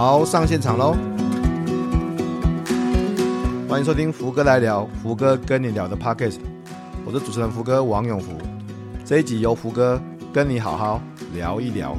[0.00, 0.96] 好，上现场喽！
[3.68, 6.36] 欢迎收听福哥来聊，福哥跟你聊的 Podcast，
[7.04, 8.30] 我是主持人福哥王永福。
[9.04, 10.00] 这一集由福哥
[10.32, 11.02] 跟你好好
[11.34, 11.98] 聊一聊。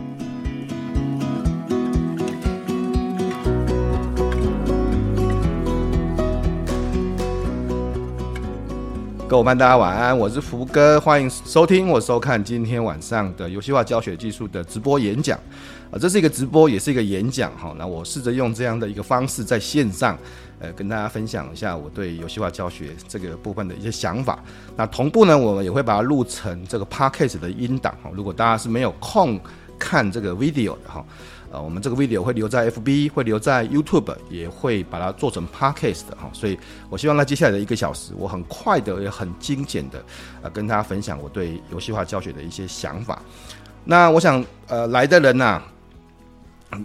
[9.27, 15.37] 各位伙伴，大家晚安，我是福哥，欢迎收听或收看今天晚上的游戏化教学技术的直播演讲。
[15.91, 17.73] 啊，这是一个直播，也是一个演讲哈。
[17.77, 20.17] 那我试着用这样的一个方式在线上，
[20.59, 24.43] 呃，跟大家分享一下我对游戏化教学这个部分的一些想法。
[24.75, 28.11] 那同步呢，我们也会把它录成这个 podcast 的音档哈。
[28.13, 29.39] 如果大家是没有空
[29.79, 31.05] 看这个 video 的哈。
[31.51, 36.29] 呃，我们这个 video 会留在 FB，会留在 YouTube，也会把它做成 Podcast 的哈。
[36.31, 36.55] 所以
[36.91, 40.05] 我希望在接下来的一个小时，我很快的也很精简的，
[40.43, 43.19] 呃，跟大家分享我对游戏化教学的一些想法。
[43.83, 45.59] 那我想，呃，来的人呐、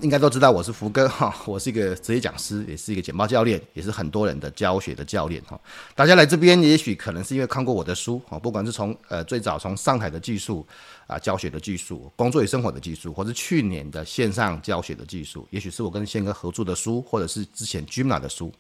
[0.01, 5.61] 应该都知道我是福哥 哈，我是一个职业讲师，也是一个简报教练，也是很多人的教学的教练哈。
[5.95, 10.67] 大家来这边，也许可能是因为看过我的书哈，不管是从呃最早从上海的技术
[11.07, 18.53] 啊，教学的技术，工作与生活的技术，或是去年的线上教学的技术，也许是我跟宪哥合作的书，或者是之前 Gina 的书。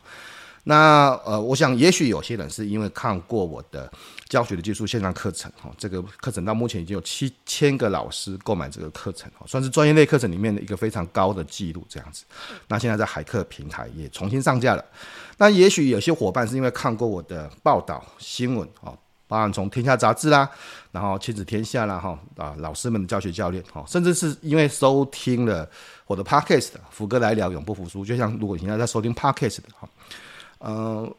[0.67, 3.91] 那呃，我想也许有些人是因为看过我的
[4.35, 12.25] 教学的技术线上课程哈，这个课程到目前已经有七千个老师购买这个课程哈，算是专业类课程里面的一个非常高的记录这样子。
[12.67, 14.85] 那现在在海课平台也重新上架了。
[15.39, 18.93] 那也许有些伙伴是因为看过我的报道新闻啊，
[19.29, 20.51] 包含从天下杂志啦，
[20.91, 25.71] 然后亲子天下啦哈啊，老师们的教学教练哈，甚至是因为收听了
[26.09, 29.89] 我的 Podcast 福哥来聊永不服输，就像如果你现在在收听 Podcast 的哈。
[30.59, 31.17] 呃，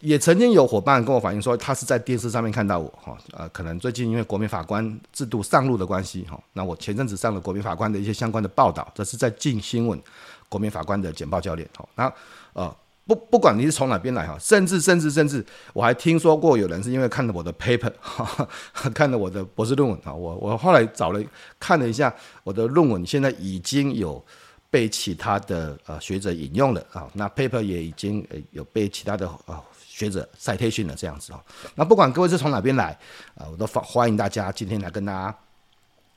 [0.00, 9.98] 也曾经有伙伴跟我反映说，他是在电视上面看到我哈，呃，可能最近因为国民法官制度上路的关系哈，那我前阵子上了国民法官的一些相关的报道，这是在镜新闻
[10.48, 12.12] 国民法官的简报教练哈，那
[12.52, 18.48] 呃不不管你是从哪边来哈，甚至甚至甚至我还听说过有人是因为看了我的 paper 哈，
[18.92, 21.22] 看了我的博士论文啊，我我后来找了
[21.58, 22.14] 看了一下
[22.44, 24.22] 我的论文，现在已经有。
[24.68, 29.58] 被其他的呃学者引用了啊，那 paper 也已经有被其他的呃
[29.96, 31.42] 学者 citation 了这样子啊。
[31.74, 32.96] 那不管各位是从哪边来
[33.34, 35.34] 啊，我都欢欢迎大家今天来跟大家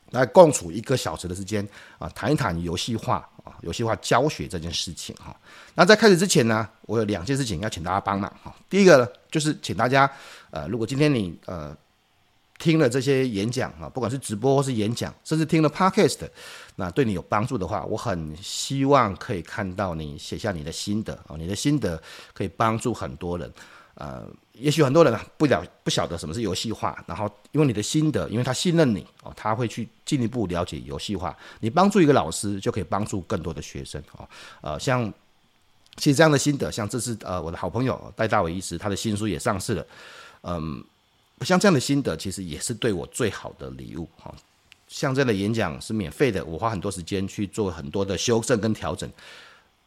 [0.09, 1.65] 来共处一个小时的时间
[1.97, 5.33] 啊，谈一谈游戏化啊，游戏化教学这件事情哈。
[5.75, 8.53] 那在开始之前呢，我有两件事情要请大家帮忙哈。
[8.69, 10.11] 第一个呢，就是请大家
[10.51, 11.73] 呃，如果今天你呃。
[12.61, 16.27] 听了这些演讲啊，不管是直播或是演讲，甚至听了 podcast，
[16.79, 22.01] 那对你有帮助的话，我很希望可以看到你写下你的心得啊，你的心得
[22.33, 23.51] 可以帮助很多人。
[23.95, 31.37] 呃，也许很多人不了不晓得什么是游戏化，然后因为你的心得，因为他信任你哦，他会去进一步了解游戏化。
[31.59, 34.25] 你帮助一个老师，就可以帮助更多的学生哦。
[34.61, 35.13] 呃，像
[35.97, 39.85] 其实这样的心得，像这次呃我的好朋友戴大伟医师，他的新书也上市了，
[40.43, 40.81] 嗯。
[41.45, 44.29] 像这样的心得，其实也是对我最好的礼物哈。
[44.89, 49.09] 像这样的演讲是免费的，我花很多时间去做很多的修正跟调整。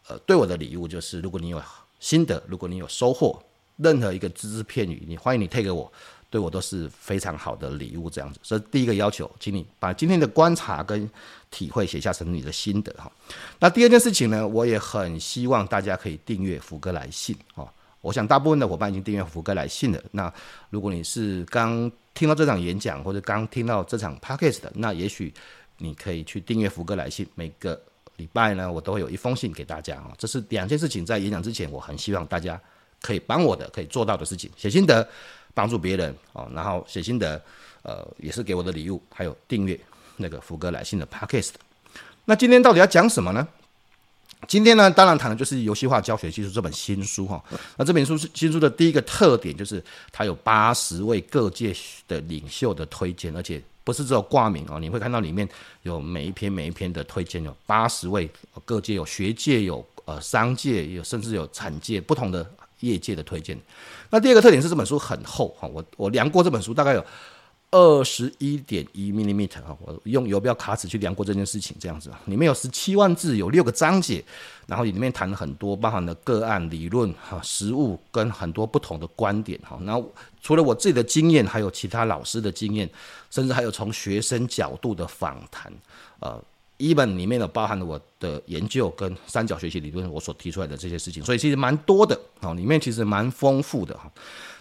[0.08, 1.60] 呃，对我的礼物就是，如果你有
[1.98, 3.42] 心得，如果你有收获，
[3.76, 5.92] 任何一个只字片语，你欢迎你退给我，
[6.30, 8.08] 对我都是非常好的礼物。
[8.08, 11.08] 这样子，所以第一个要求，请你把今天的观察跟
[11.50, 13.10] 体会写下成你的心得哈。
[13.58, 17.68] 那第二件事情呢，我也很希望大家可以订阅福哥来信哈。
[18.00, 20.02] 我想大部分的伙伴已经订阅福哥来信了。
[20.10, 20.32] 那
[20.70, 25.32] 如果你是刚听到这场演讲，或者刚听到这场 podcast 的，那也许
[25.78, 27.26] 你可以去订阅福哥来信。
[27.34, 27.80] 每个
[28.16, 30.12] 礼拜呢，我都会有一封信给大家啊。
[30.18, 32.60] 这是两件事情，在演讲之前，我很希望大家
[33.00, 35.08] 可以帮我的，可以做到的事情：写心得，
[35.54, 36.50] 帮助别人哦。
[36.54, 37.42] 然后写心得，
[37.82, 39.02] 呃，也是给我的礼物。
[39.10, 39.78] 还有订阅
[40.16, 41.52] 那个福哥来信的 podcast。
[42.24, 43.48] 那今天到底要讲什么呢？
[44.48, 47.42] 今天呢，当然谈的就是游戏化教学技术这本新书哈。
[47.76, 51.75] 那这本书是新书的第一个特点，就是它有八十位各界
[52.08, 55.48] 的领袖的推荐，而且不是只有挂名哦，你会看到里面
[55.82, 58.28] 有每一篇每一篇的推荐，有八十位
[58.65, 62.44] 各界，有学界，有呃商界，有甚至有产界不同的
[62.80, 63.56] 业界的推荐。
[64.10, 67.06] 那第二个特点是这本书很厚哈，我我量过这本书大概有。
[67.72, 74.22] 二十一点一 millimeter 啊，我用游标卡尺去量过这件事情，这样子啊，里面有十七万字，有六个章节，
[74.66, 79.78] 然后里面谈了很多，包含了个案、理论、哈、实物跟很多不同的观点哈。
[79.83, 79.98] 那
[80.42, 82.89] 除了我自己的经验，还有其他老师的经验，
[83.30, 85.72] 甚至还有从学生角度的访谈，
[86.21, 86.39] 呃，
[86.88, 94.10] 一本里面呢包含了我的研究跟三角学习理论，我所提出来的这些事情，所以其实蛮多的啊，里面其实蛮丰富的哈。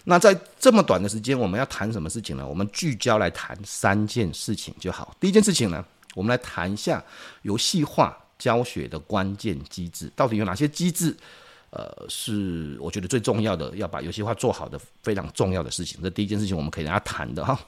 [0.04, 2.46] 那在这么短的时间，我们要谈什么事情呢？
[2.46, 5.16] 我们聚焦来谈三件事情就好。
[5.18, 5.84] 第一件事情呢，
[6.14, 7.02] 我们来谈一下
[7.42, 11.16] 游戏化教学的关键机制，到底有哪些机制？
[11.70, 16.00] 呃，是我觉得最重要的，要把游戏化做好的非常重要的事情。
[16.02, 17.58] 这第一件事情，我们可以跟大家谈的哈。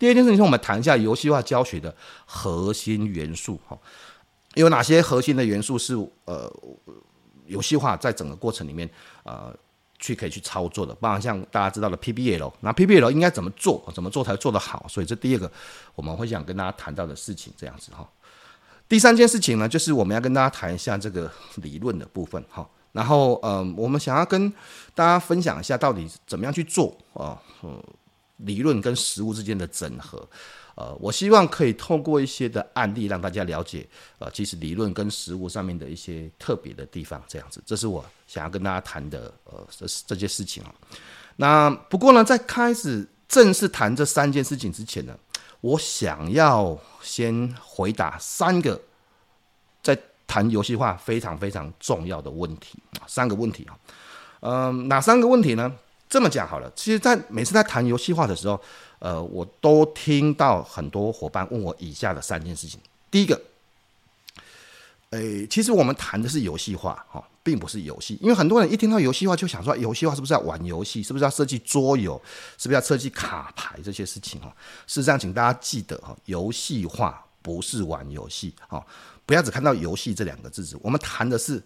[0.00, 1.94] 第二件事情，我们谈一下游戏化教学的
[2.24, 3.78] 核心元素哈，
[4.54, 5.94] 有哪些核心的元素是
[6.24, 6.50] 呃
[7.44, 8.88] 游戏化在整个过程里面
[9.24, 9.54] 呃
[9.98, 14.86] 去可以去操作的，包含像大家知道的 PBL，那 PBL 应该怎么做，怎么做才做得好？
[14.88, 15.52] 所以这第二个
[15.94, 18.08] 我们会想跟大家谈到的事情，这样子哈。
[18.88, 22.66] 第三件事情呢，就是我们要跟大家谈一下这个理论的部分哈。
[22.92, 24.50] 然后，呃，我们想要跟
[24.94, 27.40] 大家分享一下，到底怎么样去做啊？
[27.62, 27.80] 嗯，
[28.44, 30.28] 理论跟实物之间的整合。
[30.76, 33.86] 呃，我希望可以透过一些的案例，让大家了解，
[34.18, 37.22] 呃，其实理论跟实物上面的一些特别的地方。
[37.28, 40.74] 这样子，这是我想要跟大家谈的，呃，这是这件事情啊。
[41.36, 45.18] 那不过呢，在开始正式谈这三件事情之前呢，
[45.60, 48.80] 我想要先回答三个
[49.82, 49.98] 在。
[50.30, 52.78] 谈游戏化非常非常重要的问题，
[53.08, 53.74] 三个问题啊，
[54.42, 55.74] 嗯，哪三个问题呢？
[56.10, 58.60] 这么讲好了，其实，在每次在谈游戏化的时候，
[58.98, 62.80] 呃，我都听到很多伙伴问我以下的三件事情。
[63.12, 63.40] 第一个，
[65.10, 71.00] 诶，其实我们谈的是游戏化哈，并不是游戏，因为很多人一听到游戏化就想说，游戏化是不是要玩游戏？
[71.00, 72.20] 是不是要设计桌游？
[72.58, 74.52] 是不是要设计卡牌这些事情哈？
[74.88, 78.84] 事实上，请大家记得哈，游戏化不是玩游戏哈。
[79.24, 81.62] 不要只看到游戏这两个字，我们谈的是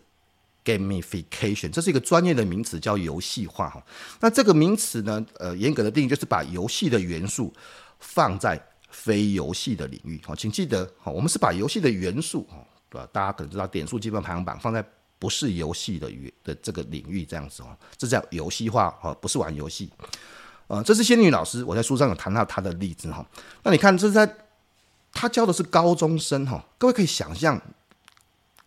[0.64, 3.84] gamification，这是一个专业的名词，叫游戏化哈。
[4.20, 7.52] 那这个名词呢，呃，严格的定义就是把游戏的元素
[8.00, 10.20] 放在非游戏的领域。
[10.24, 12.56] 好，请记得，好，我们是把游戏的元素哈，
[12.88, 13.08] 对吧？
[13.12, 14.84] 大家可能知道点数积分排行榜放在
[15.18, 16.10] 不是游戏的
[16.42, 19.90] 的这个领域这样子哦，这叫游戏化哈，不是玩游戏。
[20.66, 23.26] 呃，这是仙女老师，我在书上有谈到她的例子哈。
[23.62, 24.36] 那你看，这是在。
[25.16, 27.62] 他教的是高中生哈，各位可以想象，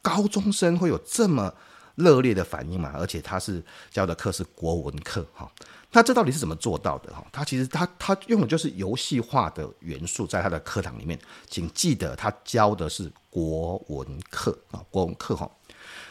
[0.01, 1.53] 高中生会有这么
[1.97, 2.94] 热烈的反应嘛？
[2.95, 3.61] 而且他是
[3.91, 5.51] 教的课是国文课哈，
[5.91, 7.25] 那这到底是怎么做到的哈？
[7.31, 15.49] 他其实他他用的就是游戏化的元素在他的课堂里面，请记得他教的是国文课啊，国文课哈。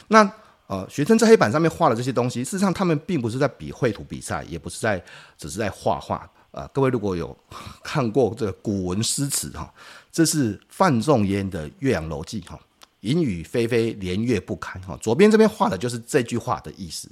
[0.09, 0.31] 那
[0.67, 5.03] 呃，学生在黑板上面画的这些东西，事实上他们并不是在比绘图比赛，也不是在
[5.39, 6.69] 只是在画画啊。
[6.75, 7.37] 各位如果有
[7.83, 9.73] 看过这个古文诗词哈。
[10.13, 12.59] 这是范仲淹的《岳阳楼记》哈，
[13.07, 14.99] 引羽霏霏，连月不堪哈。
[15.01, 17.09] 左边这边画的就是这句话的意思，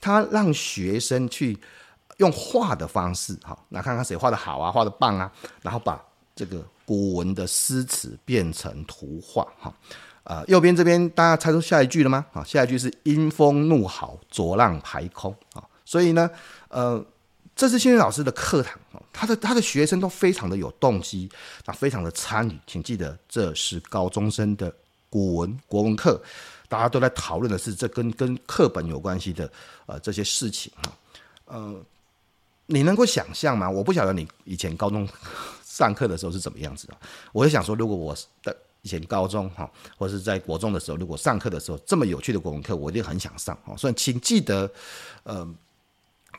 [0.00, 1.58] 他让学生去
[2.16, 5.30] 用画的方式哈，那看看谁画的好啊，画的棒啊，
[5.62, 6.02] 然后把
[6.34, 9.72] 这个古文的诗词变成图画哈。
[10.24, 12.24] 呃，右边这边大家猜出下一句了吗？
[12.32, 16.28] 啊，下一句是“阴风怒号，浊浪排空”啊，所以呢，
[16.68, 17.04] 呃。
[17.56, 18.76] 这是仙女老师的课堂，
[19.12, 21.30] 他的他的学生都非常的有动机，
[21.66, 22.58] 啊，非常的参与。
[22.66, 24.74] 请记得，这是高中生的
[25.14, 26.20] 古文国文课，
[26.68, 29.48] 大家都在讨论的是这跟跟课本有关系的
[29.86, 30.92] 呃这些事情哈。
[31.44, 31.80] 呃，
[32.66, 33.70] 你能够想象吗？
[33.70, 35.08] 我不晓得你以前高中
[35.64, 36.96] 上课的时候是怎么样子的。
[37.30, 38.12] 我就想说，如果我
[38.42, 43.56] 的以前高中哈，或者是在国中的时候，如果上课的时候这么有趣的国文课，我一定很想上。
[43.76, 44.68] 所以，请记得，
[45.22, 45.48] 呃。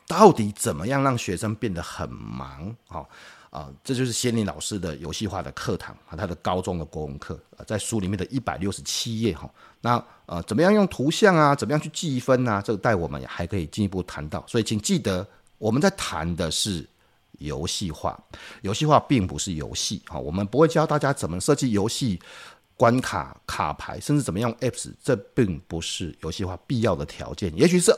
[0.08, 2.76] 到底怎么样让学生变得很忙？
[2.86, 3.08] 好
[3.56, 9.50] 啊，这就是仙女老师的游戏化的课堂啊，他的高中的国文课，在书里面的一百六十七页哈。
[9.80, 11.54] 那呃，怎么样用图像啊？
[11.54, 12.60] 怎么样去计分啊？
[12.60, 14.44] 这个待我们还可以进一步谈到。
[14.46, 16.86] 所以请记得，我们在谈的是
[17.38, 18.22] 游戏化，
[18.60, 20.18] 游戏化并不是游戏哈。
[20.18, 22.20] 我们不会教大家怎么设计游戏
[22.76, 27.50] 关卡、卡牌，甚至怎么样 apps，这并不是游戏化必要的条件。
[27.56, 27.90] 也许是。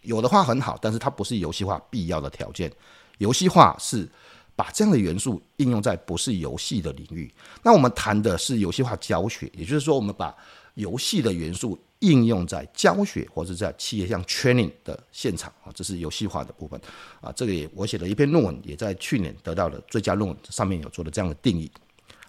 [0.00, 2.72] 有的话很好，但是它不是游戏化必要的条件。
[3.18, 4.08] 游戏化是
[4.54, 7.32] 把这样的元素应用在不是游戏的领域。
[7.62, 10.34] 那我们谈的是游戏化教学，也就是说，我们把
[10.74, 16.80] 游戏的元素应用在教学或者在企业像 training 的现场啊，这是游戏化的部分
[17.20, 17.32] 啊。
[17.32, 21.70] 这个也我写了一篇论文，也在去年得到了最佳论文，上面有做了这样的定义。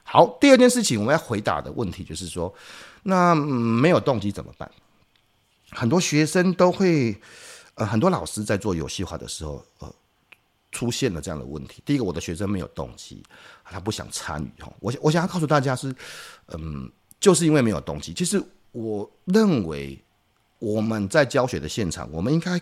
[0.03, 2.53] 好，第二件事情我们要回答的问题就是说，
[3.03, 4.69] 那没有动机怎么办？
[5.71, 7.15] 很多学生都会。
[7.75, 9.91] 呃，很多老师在做游戏化的时候，呃，
[10.73, 11.81] 出现了这样的问题。
[11.85, 13.23] 第一个，我的学生没有动机，
[13.63, 14.73] 他不想参与哈。
[14.81, 15.95] 我我想要告诉大家是，
[16.47, 18.13] 嗯，就是因为没有动机。
[18.13, 19.97] 其实我认为
[20.59, 22.59] 我们在教学的现场，我们应该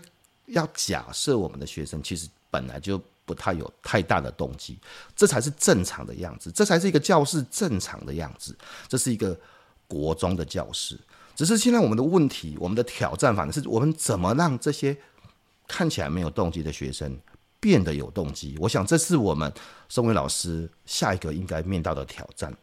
[0.48, 4.78] 要假设我们的学生其实本来就不太有太大的动机，
[5.16, 8.56] 这才是正常的样子，这才是一个教室正常的样子，
[8.90, 9.40] 这是一个
[9.88, 11.00] 国中的教室。
[11.34, 14.96] 只是现在我们的问题，我们的挑战，反正是我们怎么让这些
[15.66, 17.18] 看起来没有动机的学生
[17.62, 18.58] 变得有动机。
[18.60, 19.50] 我想这是我们
[19.88, 22.54] 身为老师下一个应该面到的挑战。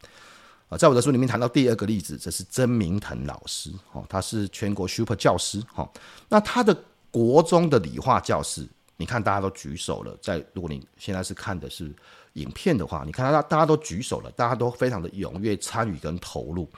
[0.69, 5.91] 啊，在我的书里面谈到第二个例子，这是曾明腾老师，哦，他是全国 super 教师，哈，
[6.29, 6.77] 那他的
[7.11, 11.91] 国中的理化教室，你看大家都举手了，在如果你现在是看的是
[12.35, 16.69] 影片的话，你看大大家都举手了，大家都非常的踊跃参与跟投入，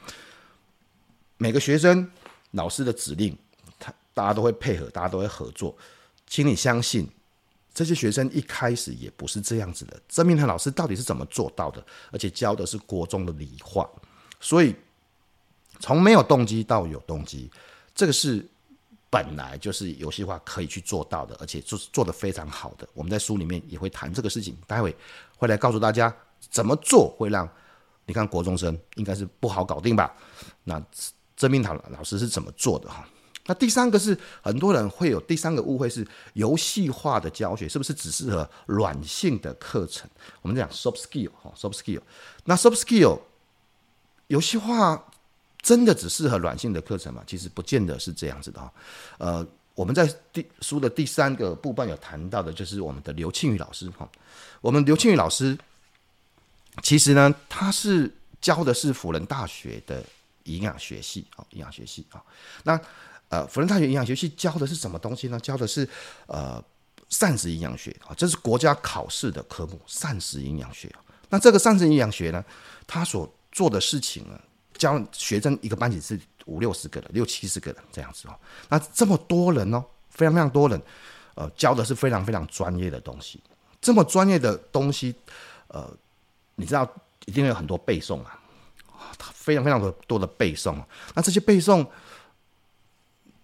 [1.37, 2.09] 每个学生
[2.53, 3.37] 老师的指令，
[3.77, 5.77] 他大家都会配合，大家都会合作，
[6.29, 7.09] 请你相信。
[7.81, 9.99] 这些学生一开始也不是这样子的。
[10.07, 11.83] 曾明腾老师到底是怎么做到的？
[12.13, 13.89] 而且教的是国中的理化，
[14.39, 14.77] 所以
[15.79, 17.51] 从没有动机到有动机，
[17.95, 18.47] 这个是
[19.09, 22.87] 本来就是游戏化可以去做到的，而且做做得非常好的。
[22.93, 24.95] 我们在书里面也会谈这个事情，待会
[25.39, 26.15] 会来告诉大家
[26.51, 27.49] 怎么做会让
[28.05, 30.15] 你看国中生应该是不好搞定吧？
[30.65, 30.83] 那
[31.35, 33.09] 曾明腾老师是怎么做的哈？
[33.51, 40.09] 那第三个是很多人会有第三个误会是游戏化的教学是不是只适合软性的课程？
[40.41, 42.01] 我们讲 soft skill 哈，soft skill。
[42.45, 43.19] 那 soft skill
[44.29, 45.05] 游戏化
[45.61, 47.25] 真的只适合软性的课程吗？
[47.27, 48.73] 其实不见得是这样子的哈。
[49.19, 54.09] 呃，我们在第书的第三个部分有谈到的就是我们的刘庆宇老师哈。
[54.61, 55.59] 我们刘庆宇老师
[56.85, 60.05] 其实呢，他是教的是辅仁大学的
[60.45, 62.23] 营养学系啊，营养学系啊，
[62.63, 62.81] 那。
[63.31, 65.39] 呃，辅仁大学营养学系教的是什么东西呢？
[65.39, 65.89] 教的是
[66.27, 66.63] 呃
[67.11, 70.93] 膳食营养学啊，这是国家考试的科目，膳食营养学。
[71.29, 72.45] 那这个膳食营养学呢，
[72.89, 74.39] 他所做的事情呢，
[74.75, 78.35] 教学生一个班级是五六十个人，六七十个人这样子哦。
[78.69, 80.83] 那这么多人哦，非常非常多人，
[81.37, 83.41] 呃，教的是非常非常专业的东西。
[83.81, 85.15] 这么专业的东西，
[85.69, 85.89] 呃，
[86.57, 86.93] 你知道
[87.27, 88.41] 一定有很多背诵啊，
[89.33, 90.75] 非常非常多多的背诵。
[91.15, 91.87] 那这些背诵。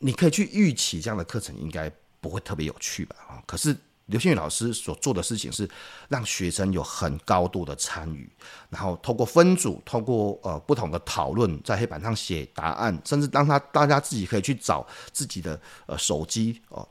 [0.07, 3.17] 你可以去预期这样的课程应该不会特别有趣吧？
[3.29, 5.69] 啊，可是刘星宇老师所做的事情是
[6.09, 8.31] 让学生有很高度的参与，
[8.71, 16.87] 然后透过分组，透过呃不同的讨论，在黑板上写答案，甚至让他大家自己可以去找自己的呃手机哦，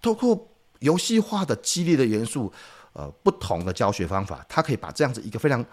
[0.00, 2.52] 透过游戏化的激励的元素，
[2.92, 5.64] 呃不同的教学方法，他可以把这样子一个非常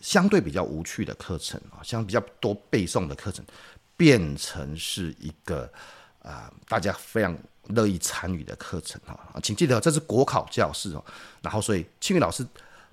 [0.00, 3.44] 相对比较无趣的课程啊，像比较多背诵的课程。
[3.96, 5.70] 变成是一个
[6.20, 7.36] 啊、大家非常
[7.68, 11.04] 乐意参与的课程哈，请记得这是国考教室哦。
[11.40, 12.44] 然后，所以庆宇老师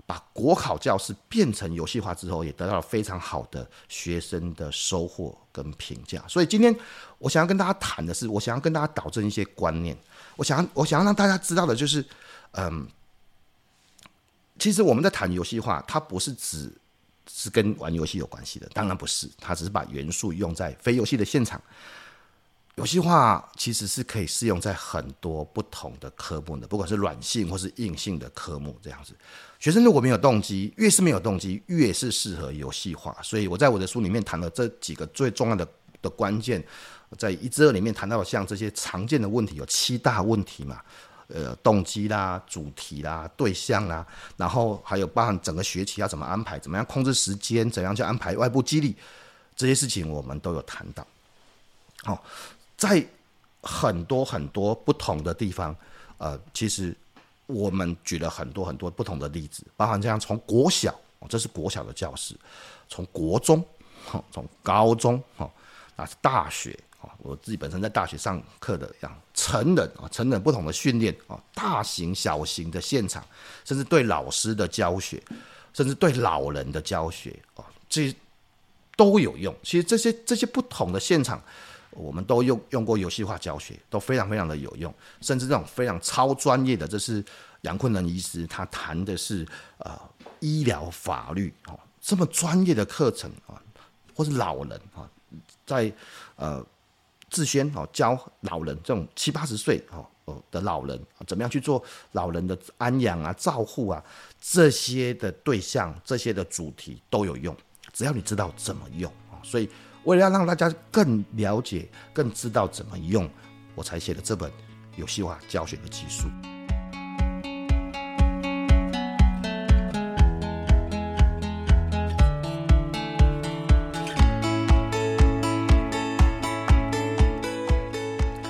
[0.06, 6.22] 把国考教室变成游戏化之后，也得到了非常好的学生的收获跟评价。
[6.28, 6.74] 所以今天
[7.18, 9.96] 我想要跟大家谈的是，我想要跟大家导正一些观念。
[10.36, 12.04] 我想要我想要让大家知道的就是，
[12.52, 12.86] 嗯，
[14.60, 16.72] 其实我们在谈游戏化，它不是指。
[17.30, 21.60] 是跟玩游戏有关系的，当然不是，它只是把元素用在非游戏的现场。
[22.76, 29.14] 游戏化其实是可以适用在很多不同的科目的，不管是软性或是硬性的科目这样子。
[29.60, 33.16] 学生如果没有动机，越是没有动机，越是适合游戏化。
[33.22, 35.66] 所以我在我的书里面谈了这几个最重要的
[36.02, 36.60] 的关键，
[37.16, 40.80] 在一至二里面谈到像这些常见的问题，有七大问题嘛。
[41.28, 48.94] 呃，动机啦、主题啦、对象啦，然后还有包含整个学期要怎么安排，怎么样控制时间，怎样去安排外部激励，
[49.56, 51.06] 这些事情我们都有谈到。
[52.02, 52.22] 好，
[52.76, 53.02] 在
[53.62, 55.74] 很多很多不同的地方，
[56.18, 56.94] 呃，其实
[57.46, 60.94] 我们举了很多很多不同的例子，包含这样从国小，
[61.26, 62.36] 这是国小的教室，
[62.86, 63.64] 从国中，
[64.30, 65.50] 从高中，哈，
[65.96, 66.78] 那是大学。
[67.24, 73.24] 我自己本身在大学上课的，样成人啊，成人不同的训练啊，大型、小型的现场，
[73.64, 75.22] 甚至对老师的教学，
[75.72, 78.14] 甚至对老人的教学啊，这
[78.94, 79.56] 都有用。
[79.62, 81.42] 其实这些这些不同的现场，
[81.92, 84.92] 我们都用用过游戏化教学，都非常非常的有用。
[85.22, 87.24] 甚至这种非常超专业的，这是
[87.62, 89.46] 杨坤仁医师他谈的是
[89.78, 89.98] 呃
[90.40, 93.56] 医疗法律啊，这么专业的课程啊，
[94.14, 95.08] 或是老人啊，
[95.64, 95.90] 在
[96.36, 96.62] 呃。
[97.34, 104.00] 自宣哦，教老人这种七八十岁哦哦的老人，怎么样去做老人的安养啊、照护啊，
[104.40, 107.54] 这些的对象、这些的主题都有用，
[107.92, 109.42] 只要你知道怎么用啊。
[109.42, 109.68] 所以
[110.04, 113.28] 为了要让大家更了解、更知道怎么用，
[113.74, 114.48] 我才写了这本
[114.94, 116.28] 游戏化教学的技术。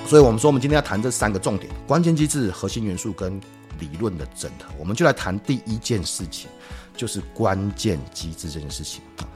[0.07, 3.41] 所以我们说，我们今天要谈这三个重点：关键机制、核心元素跟
[3.79, 4.67] 理论的整合。
[4.77, 6.47] 我们就来谈第一件事情，
[6.95, 9.27] 就是关键机制这件事情啊。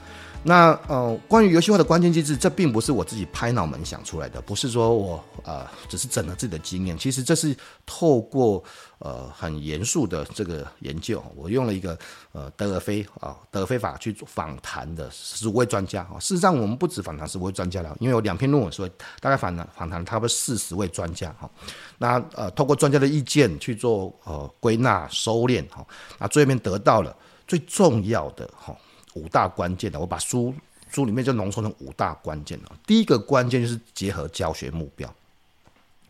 [0.41, 7.53] 那呃，关于游戏化的关键机制，这并不是我自己拍脑门想出来的，不是说我呃只是整了自己的经验，其实这是
[7.85, 8.63] 透过
[8.99, 11.97] 呃很严肃的这个研究，我用了一个
[12.31, 16.15] 呃德尔菲啊德尔菲法去访谈的十五位专家啊。
[16.19, 21.49] 事实上，我们不止访谈十五位专家了，因为有两篇论文，所以大概访谈访谈差不多四十位专家哈。
[21.97, 25.85] 那呃，透过专家的意见去做呃归纳收敛哈，
[26.17, 27.13] 那最后面得到了
[27.45, 28.73] 最重要的哈。
[29.19, 30.53] 五大关键的，我把书
[30.89, 32.71] 书里面就浓缩成五大关键了。
[32.87, 35.13] 第一个关键就是结合教学目标，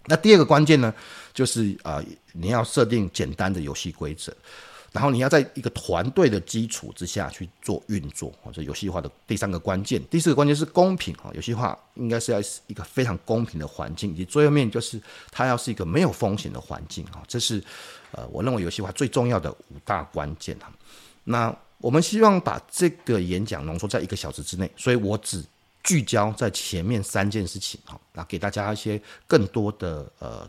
[0.05, 0.93] 那第二个关键呢，
[1.33, 4.33] 就是呃你要设定简单的游戏规则，
[4.91, 10.01] 然后你要在一个团队的基础之下去做运作，或者游戏化的第三个关键。
[10.09, 14.99] 第四个关键是公平啊，游戏化应该是要一个非常公平的环境，以及最后面就是
[15.29, 17.61] 它要是一个没有风险的环境啊，这是
[18.11, 20.71] 呃我认为游戏化最重要的五大关键啊。
[21.25, 25.43] 那我们希望把这个演讲浓缩在一个小时之内，所以我只
[25.83, 30.47] 聚焦在前面三件事情哈，那给大家一些更多的呃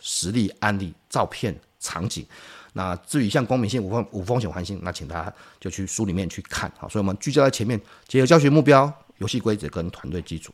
[0.00, 2.26] 实例案例、照片、场景。
[2.72, 6.88] 那至于像公平性、无风无风险环境，那请大家就去书里面去看哈。
[6.88, 10.52] 所以我们聚焦在前面，结合教学目标、游戏规则跟团队基础。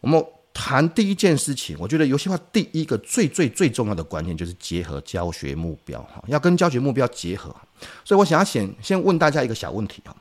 [0.00, 0.24] 我们。
[0.58, 7.54] 谈第一件事情，我觉得游戏化第一个最最最重要的观念就是结合教学目标哈，要跟教学目标结合。
[8.06, 10.16] 所以我想要先先问大家一个小问题哈，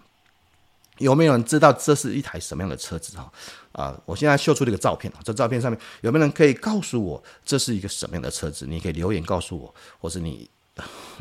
[0.98, 3.32] 有没有人知道这是一台什么样的车子哈？
[3.72, 8.66] 啊，我现在秀出这个照片，这照片上面有没有人可以告诉我这是一个什么样的车子？
[8.68, 10.50] 你可以留言告诉我，或是你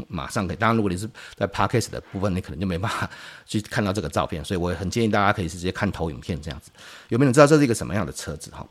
[0.08, 0.56] 马上可以。
[0.56, 3.08] 当然，如果你是在 Podcast 的部分，你可能就没办法
[3.46, 6.72] 去看到这个照片，所以我很建议大家可以直接看投影片这样子。
[7.10, 8.66] 有没有人知道这是一个什么样的车子哈？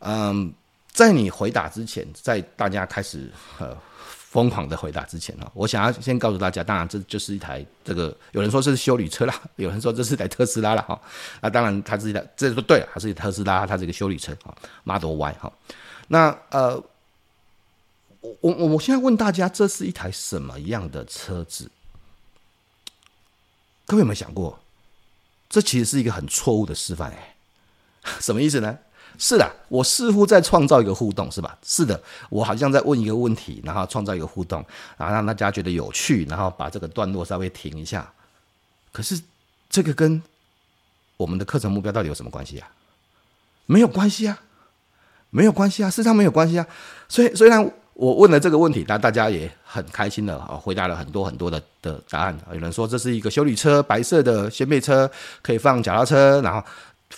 [0.00, 0.52] 嗯，
[0.92, 3.76] 在你回答之前，在大家开始呃
[4.06, 11.00] 疯狂的回答之前呢，我想要先告诉大家，当然这就是一台这个，有人说这是修理车啦， 有人说这是台特斯拉了哈。
[11.40, 14.54] 那当然它是一台，这不对了，它是一台特斯拉，它是一个修理车哈
[14.84, 15.52] ，Model Y 哈。
[16.08, 16.76] 那呃，
[18.20, 21.70] 我我我现在问大家，这是一台什么样的车子？
[23.86, 24.60] 各位有没有想过，
[25.48, 27.34] 这其实是一个很错误的示范哎，
[28.20, 28.78] 什么意思呢？
[29.22, 31.54] 是的，我似乎在创造一个互动，是吧？
[31.62, 34.64] 是的，我好像在问一个问题，然后创造一个互动，
[34.96, 38.10] 然后让大家觉得有趣，然后把这个段落稍微停一下。
[38.90, 39.20] 可是
[39.68, 40.22] 这个跟
[41.18, 42.68] 我们的课程目标到底有什么关系啊？
[43.66, 44.40] 没有关系啊，
[45.28, 46.66] 没有关系啊，事实上没有关系啊。
[47.06, 52.34] 所以虽然我问了这个问题，但大家也很开心的啊，回答了很多很多的的答案。
[52.54, 55.10] 有人说这是一个修理车，白色的掀背车，
[55.42, 56.66] 可以放脚踏车，然后。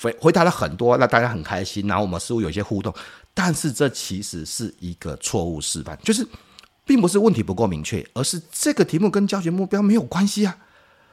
[0.01, 2.93] 回回答了很多，那大家很开心，然后我们似乎有一些互动，
[3.35, 6.27] 但是这其实是一个错误示范，就是
[6.85, 10.57] 并不是问题不够明确，而是这个题目跟教学目标没有关系啊，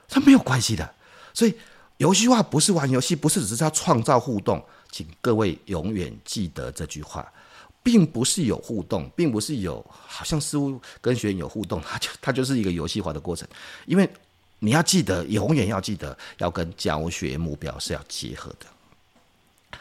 [0.08, 0.90] 它没有关系的。
[1.34, 1.54] 所以
[1.98, 7.32] 游戏化不是玩游戏，不是只是要创造互动，请各位永远记得这句话，
[7.84, 13.48] 并不是有互动，并不是有好像似乎跟学员有互动，它就它就是一个游戏化的过程，
[13.86, 14.10] 因为。
[14.60, 19.78] 你要记得，永远要记得，要跟教学目标是要结合的，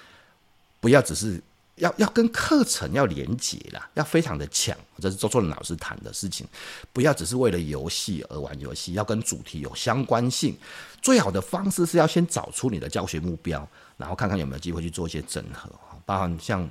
[0.81, 1.43] 不要只是
[1.77, 4.77] 要要跟课程要连结啦，要非常的强。
[5.01, 6.47] 这是周作人老师谈的事情，
[6.93, 10.57] 不要只是为了游戏而玩游戏，要跟主题有相关性。
[11.03, 15.71] 最好的方式是要先找出你的教学目标，然后看看有没有机会去做一些整合，
[16.07, 16.69] 包含像。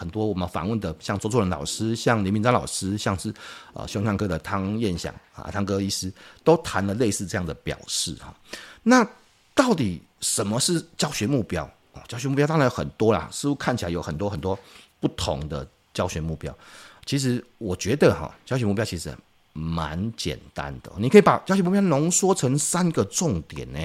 [0.00, 3.30] 很多我们访问的，像周作人老师，像林明章老师，像是
[3.74, 6.10] 呃胸腔科的汤彦祥啊汤哥医师，
[6.42, 8.34] 都谈了类似这样的表示哈。
[8.82, 9.06] 那
[9.54, 12.00] 到底什么是教学目标啊？
[12.08, 14.58] 教学目标当然很多啦，似乎看起来有很多很多
[15.00, 16.56] 不同的教学目标。
[17.04, 19.14] 其实我觉得哈，教学目标其实
[19.52, 23.78] 蛮简单的，你可以把教学目标浓缩成三个重点呢。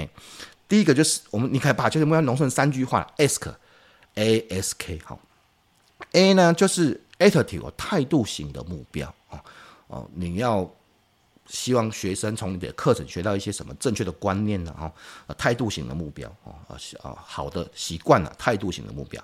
[0.69, 5.19] 第一个就是我们你可以把教学目标浓缩成三句话，ask，a s k 好。
[6.11, 9.43] A 呢，就是 attitude 态度型的目标啊，
[9.87, 10.69] 哦，你要
[11.45, 14.73] 希望学生从你的课程学到一些什么正确的观念呢？
[14.73, 14.91] 哈，
[15.37, 16.55] 态度型的目标啊
[17.01, 19.23] 啊，好的习惯了，态度型的目标。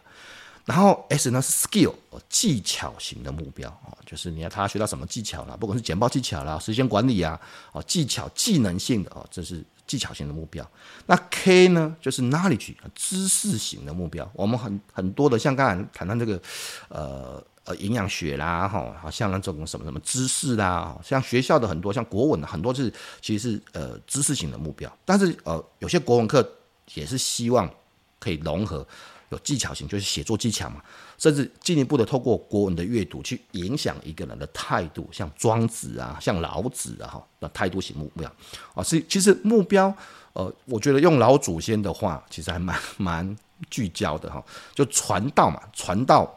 [0.65, 1.93] 然后 S 呢是 skill
[2.29, 7.39] 技巧型的目标啊，就是你要他学到什么技巧啦，不管是简报技巧啦、时间管理啊，
[7.71, 9.63] 哦，技巧技能性的哦，这是。
[9.87, 10.65] 技巧型的目标，
[11.05, 14.29] 那 K 呢，就是 knowledge 知识型的目标。
[14.33, 16.41] 我们很很多的，像刚才谈到这个，
[16.87, 24.89] 呃呃，营养学啦，哈，好像那种什么什么知识啦，像学校的很多，像国文很多是其实是呃知识型的目标。
[25.03, 26.49] 但是呃，有些国文课
[26.93, 27.69] 也是希望
[28.17, 28.87] 可以融合
[29.31, 30.83] 有技巧型，就是写作技巧嘛，
[31.17, 38.29] 甚至进一步的透过国文的阅读去影响一个人的态度，像庄子啊，像老子啊，哈，那态度型目标。
[38.75, 39.93] 啊，是其实目标，
[40.33, 43.37] 呃，我觉得用老祖先的话，其实还蛮 蛮
[43.69, 44.43] 聚焦的哈，
[44.75, 46.29] 就传道嘛，传道，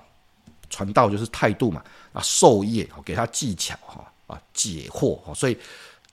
[0.70, 5.58] 传道就是态度嘛，啊，授业，给他技巧哈，啊，解惑哈，所以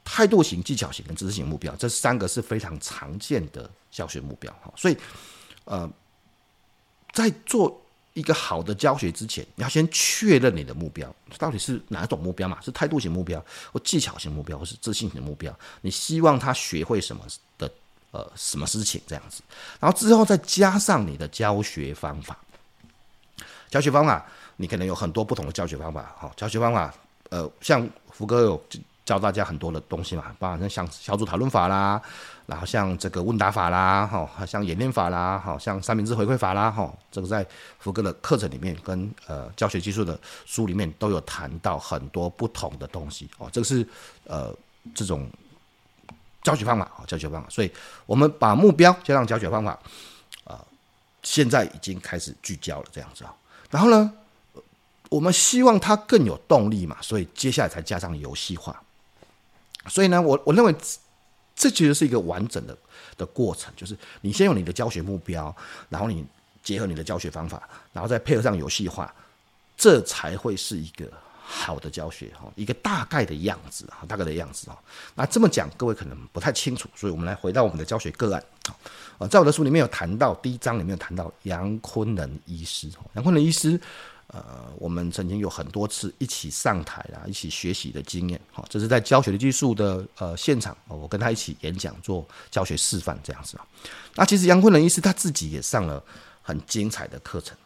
[0.04, 4.98] 态度型、技巧型跟知识型目标，这三个是非常常见的教学目标哈，所以。
[5.66, 5.88] 呃，
[7.12, 7.82] 在做
[8.14, 12.60] 一个好的教学之前，你要先确认你的目标到底是哪种目标嘛？
[12.62, 15.54] 是态度型目标，或技巧型目标，或是自信型目标？
[15.82, 17.24] 你希望他学会什么
[17.58, 17.72] 的
[18.12, 19.42] 呃什么事情这样子？
[19.80, 22.38] 然后之后再加上你的教学方法。
[23.70, 24.26] 教学方法，
[24.58, 26.14] 你可能有很多不同的教学方法。
[26.18, 26.94] 好，教学方法，
[27.30, 28.62] 呃，像福哥有。
[29.12, 32.02] 教大家很多的东西嘛，包括像小组讨论法啦，
[32.46, 37.46] 然后像这个问答法啦，哈，像演练法啦，哈，像三明治回馈法啦，哈，这个在
[37.78, 43.50] 福哥的课程里面跟呃教学技术的书里面都有谈到很多不同的东西哦。
[43.52, 43.86] 这个是
[44.24, 44.56] 呃
[44.96, 45.30] 这种
[46.42, 47.50] 教学方法啊，教学方法。
[47.50, 47.70] 所以
[48.06, 49.78] 我们把目标加上教学方法
[50.46, 50.64] 啊，
[51.22, 53.36] 现在已经开始聚焦了这样子啊。
[53.70, 54.10] 然后呢，
[55.10, 58.82] 我们希望它更有动力嘛，所以接下来才加上游戏化。
[59.88, 60.76] 所以呢，我我认为
[61.56, 62.78] 这其实是一个完整的
[63.18, 65.56] 的过程，就是你先有你的教学目标，
[65.90, 66.26] 然后你
[66.64, 69.14] 结合你的教学方法，然后再配合上游戏化，
[69.76, 71.12] 这才会是一个
[71.44, 74.80] 好的教学哈，一个大概的样子哈，大概的样子哈。
[75.16, 78.44] 那这么讲，各位可能不太清楚，所以我们来回到我们的教学个案
[79.18, 83.80] 啊，在我的书里面有谈到第一章里面有谈到杨坤仁医师，杨坤仁医师。
[84.34, 93.68] 呃，我们曾经有很多次一起上台啊，一起学习的经验，好，这是在教学的技术的呃现场，我跟他一起演讲做教学示范这样子啊。
[94.16, 96.02] 那其实杨坤仁医师他自己也上了
[96.42, 97.58] 很精彩的课程，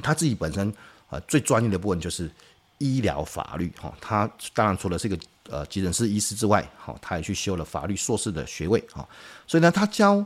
[0.00, 0.72] 他自己本身
[1.08, 2.30] 呃最专业的部分就是
[2.78, 9.04] 医疗法律哈，他当然除了是一个呃急诊室医师之外，好，他也去修了法律硕士的学位哈，
[9.48, 10.24] 所以呢，他教。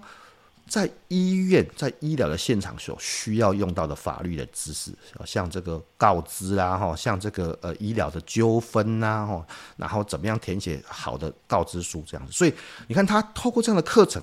[0.66, 4.90] 在医院，在医疗的现场所需要用到的法律的知识，
[5.26, 9.46] 像这个告知啦，哈，像这个呃医疗的纠纷呐，哈，
[9.76, 12.32] 然后怎么样填写好的告知书这样子。
[12.32, 12.54] 所以
[12.88, 14.22] 你看他透过这样的课程，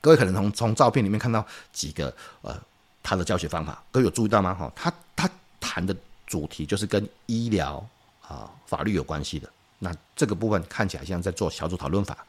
[0.00, 2.58] 各位可能从从照片里面看到几个呃
[3.02, 4.54] 他的教学方法，各位有注意到吗？
[4.54, 5.30] 哈，他他
[5.60, 5.94] 谈的
[6.26, 7.86] 主题就是跟医疗
[8.26, 9.48] 啊法律有关系的。
[9.78, 12.26] 那这个部分看起来像在做小组讨论法。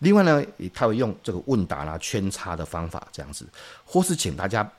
[0.00, 3.46] 另外呢，他会用这个问答啦、圈叉的方法这样子，
[3.84, 4.70] 或是请大家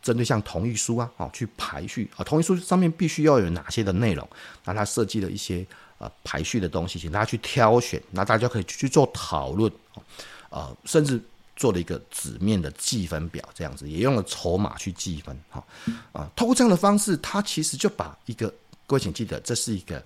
[0.00, 4.28] 针对像同意书啊，哦去排序啊，同意书上面必须要有哪些的内容，
[4.64, 5.66] 那他设计了一些
[5.98, 9.72] 呃排序的东西，请大家去挑选，那大家可以去做讨论，
[10.50, 11.20] 呃，甚至
[11.56, 15.64] 做了一个纸面的计分表这样子，也用了筹码去计分，哈
[16.12, 18.46] 啊，通过这样的方式，他其实就把一个
[18.86, 20.00] 各位请记得，这是一个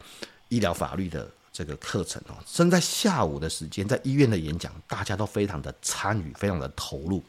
[0.49, 1.31] 医疗法律的。
[1.57, 7.23] 这个课程哦，正在下午的时间，在医院的演讲，大家都非常的参与，非常的投入，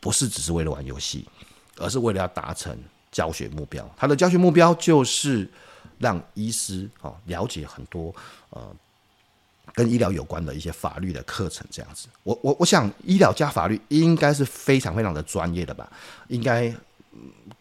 [0.00, 1.24] 不是只是为了玩游戏，
[1.76, 2.76] 而是为了要达成
[3.12, 3.88] 教学目标。
[3.96, 5.48] 他的教学目标就是
[5.96, 8.12] 让医师哦了解很多
[8.50, 8.74] 呃
[9.72, 12.08] 跟医疗有关的一些法律的课程，这样子。
[12.24, 15.88] 我我我想，医疗加法律应该是非常非常的专业的吧？
[16.26, 16.74] 应该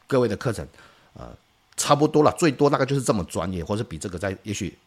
[0.07, 0.67] 各位的课程
[1.13, 1.31] 呃。
[1.75, 4.77] 差不多了，最多大概就是这么专业，或者比这个再也许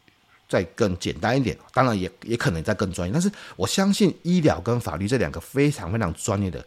[0.48, 1.56] 再更简单一点。
[1.72, 6.64] 当然也也可能再更专业，但是我相信医疗跟法律这两个非常非常专业的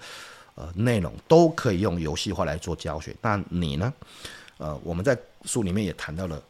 [0.56, 3.16] 呃内容都可以用游戏化来做教学。
[3.22, 3.94] 那你呢？
[4.58, 6.42] 呃，我们在书里面也谈到了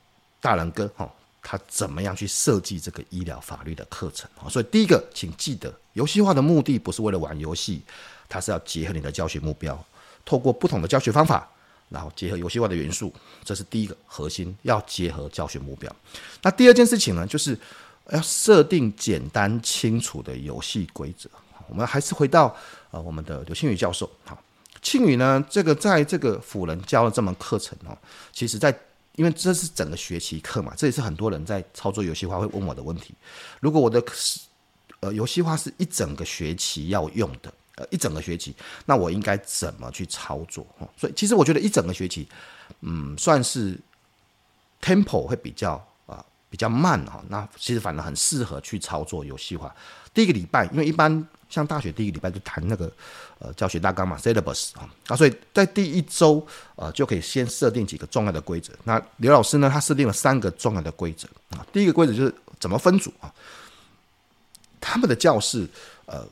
[0.42, 1.08] 大仁哥哈，
[1.44, 4.50] 他怎么样去设计这个医疗法律的课程啊？
[4.50, 7.84] 所以第一个，请记得游戏化的目的不是为了玩游戏，
[8.28, 9.80] 它是要结合你的教学目标，
[10.26, 11.48] 透过不同的教学方法。
[11.89, 13.12] 然后结合游戏化的元素，
[13.43, 15.93] 这是第一个核心，要结合教学目标。
[16.41, 17.58] 那第二件事情呢，就是
[18.12, 21.30] 要设定简单清楚的游戏规则。
[21.67, 22.56] 我们还是回到
[22.91, 24.10] 呃我们的刘庆宇教授。
[24.23, 24.39] 好，
[24.82, 27.97] 庆宇呢，这个在这个辅仁教了这门课程哦，
[28.32, 28.78] 其实在
[29.15, 33.13] 因为这是整个学期课嘛，这也是很多人在操作游戏化会问我的问题。
[33.60, 34.04] 如果我的
[34.99, 37.54] 呃游戏化是一整个学期要用的。
[37.89, 40.65] 一整个学期，那我应该怎么去操作？
[40.98, 42.28] 所以其实我觉得一整个学期，
[42.82, 43.78] 嗯，算是
[44.82, 45.74] tempo 会比较
[46.06, 47.24] 啊比较慢哈。
[47.30, 49.74] 那其实反而很适合去操作游戏化。
[50.13, 52.92] 第一个礼拜，因为一般像大学第一个礼拜就谈那个
[53.38, 58.74] 呃教学大纲嘛，syllabus 啊，那所以在第一周呃就可以先设定几个重要的规则。
[58.84, 61.65] 那刘老师呢，他设定了三个重要的规则啊。
[61.72, 63.34] 第一个规则就是怎么分组啊？
[64.82, 65.68] 他们的教室
[66.06, 66.26] 呃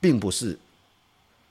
[0.00, 0.58] 并不是。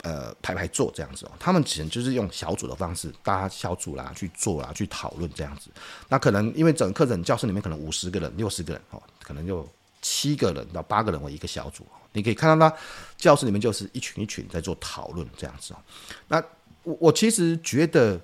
[0.03, 5.69] 呃排排坐这样子哦，他们只能就是用小组的方式，大家小组啦去做啦，去讨论这样子。
[6.07, 9.67] 那可能因为整个课程教室里面可能五十个人、六十个人哦，可能就
[10.01, 11.85] 七个人到八个人为一个小组。
[12.13, 12.75] 你可以看到他
[13.17, 15.77] 教室里面就是一群一群在做讨论这样子哦。
[16.27, 16.43] 那
[16.83, 18.19] 我我其实觉得，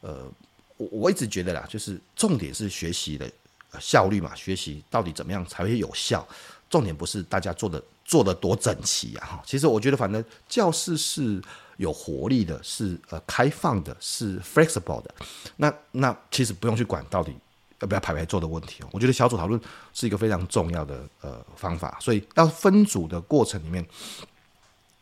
[0.00, 0.30] 呃，
[0.76, 3.30] 我我一直觉得啦，就是重点是学习的
[3.78, 6.26] 效率嘛，学习到底怎么样才会有效？
[6.68, 7.82] 重点不是大家做的。
[8.10, 9.24] 做得多整齐呀！
[9.24, 11.40] 哈，其实我觉得，反正教室是
[11.76, 15.14] 有活力的，是呃开放的，是 flexible 的。
[15.58, 17.32] 那那其实不用去管到底
[17.78, 18.88] 要不要排排坐的问题哦。
[18.90, 19.60] 我觉得小组讨论
[19.92, 23.86] 是一个非常重要的呃方法，所以要分组的过程里面，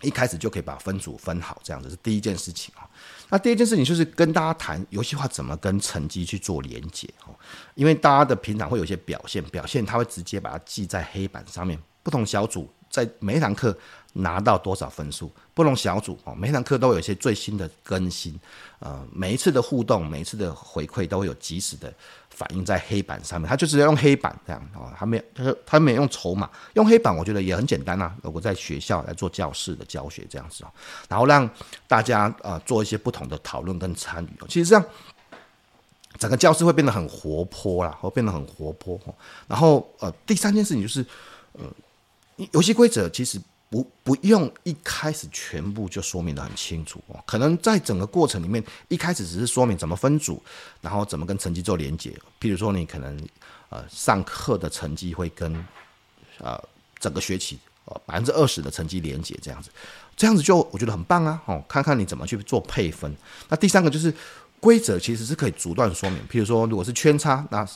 [0.03, 2.85] 一开始就可以把分组分好，这样子是第一件事情啊。
[3.31, 7.35] 那第二件事情就是跟大家谈游戏化怎么跟成绩去做连结哦，
[7.75, 12.71] 因为大家的平常会有一些表现，表现他会直接把它记在黑板上面，不同小组。
[12.90, 13.77] 在每一堂课
[14.14, 15.31] 拿到多少分数？
[15.55, 18.38] 不同小组哦，每一堂课都有一些最新的更新，
[18.79, 21.92] 呃，每一次的互动，每一次的回馈都会有及时的
[22.31, 23.48] 反映在黑板上面。
[23.48, 28.14] 他就直接用黑板这样哦，他没有，他说他没有用筹码，用黑板，我觉得也很简单啊。
[28.22, 30.70] 如果在学校来做教室的教学这样子哦，
[31.09, 31.48] 然后让
[31.88, 34.85] 大家呃做一些不同的讨论跟参与，其实这样
[36.18, 38.96] 整个教室会变得很活泼啦，会变得很活泼。
[39.48, 41.05] 然后呃，第三件事情就是
[41.55, 41.64] 呃。
[42.53, 50.42] 游戏规则其实不不用一开始全部就说明得很清楚哦，可能在整个过程里面，一开始只是说明怎么分组，
[50.81, 52.11] 然后怎么跟成绩做连接。
[52.40, 53.29] 譬如说，你可能
[53.68, 55.53] 呃上课的成绩会跟
[56.38, 56.59] 呃
[56.98, 59.68] 整个学期呃百分之二十的成绩连接这样子，
[60.16, 63.14] 这样子就我觉得很棒啊哦，看看你怎么去做配分。
[63.48, 64.14] 那第三个就是
[64.61, 67.68] 规则其实是可以逐段说明，譬如说如果是圈叉那。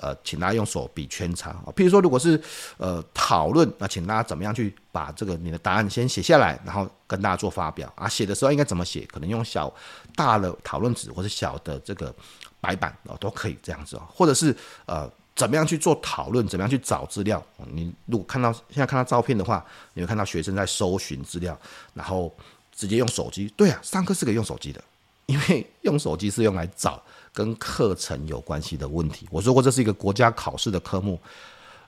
[0.00, 1.68] 呃，请大家用手比圈叉啊。
[1.76, 2.40] 譬如说，如果是
[2.76, 8.08] 呃讨论，那请大家怎么样去把这个你的答案先写下来，然后跟大家做发表啊。
[8.08, 9.06] 写的时候应该怎么写？
[9.12, 9.72] 可能用小
[10.16, 12.14] 大的讨论纸或者小的这个
[12.60, 14.02] 白板哦，都可以这样子哦。
[14.08, 14.54] 或者是
[14.86, 16.46] 呃，怎么样去做讨论？
[16.46, 17.44] 怎么样去找资料？
[17.72, 21.58] 你如果看到现在看到照片的话，你会看到学生在搜寻资料，
[21.94, 22.34] 然后
[22.72, 23.52] 直接用手机。
[23.56, 24.82] 对啊，上课是可以用手机的，
[25.26, 27.02] 因为用手机是用来找。
[27.32, 31.20] 跟课程有关系的问题，我说过这是一个国家考试的科目，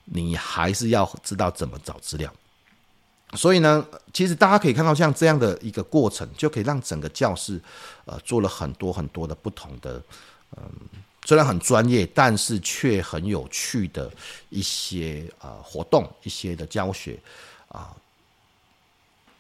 [0.05, 2.33] 你还是要知道怎么找资料。
[3.35, 7.61] 所以呢，其实大家可以看到像这样的一个过程，就可以让整个教室
[8.05, 10.03] 呃做了很多很多的不同的，
[10.57, 10.71] 嗯，
[11.25, 14.11] 虽然很专业，但是却很有趣的
[14.49, 17.19] 一些呃活动，一些的教学
[17.69, 17.95] 啊，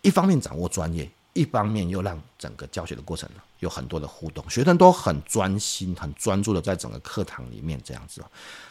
[0.02, 1.10] 一方面掌握专业。
[1.32, 3.30] 一方面又让整个教学的过程
[3.60, 8.22] 有很多的互动，学生都很专心、很专注的在整个课堂里面这样子。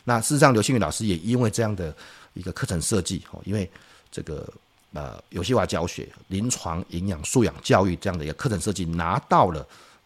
[0.04, 1.96] 那事实上，刘庆宇老师也因为这样的
[2.34, 3.70] 一个课程设计哦，因为
[4.12, 4.48] 这个
[4.94, 9.66] 呃游戏化教学、临床营养素养教育这样的一个课程设计，拿到了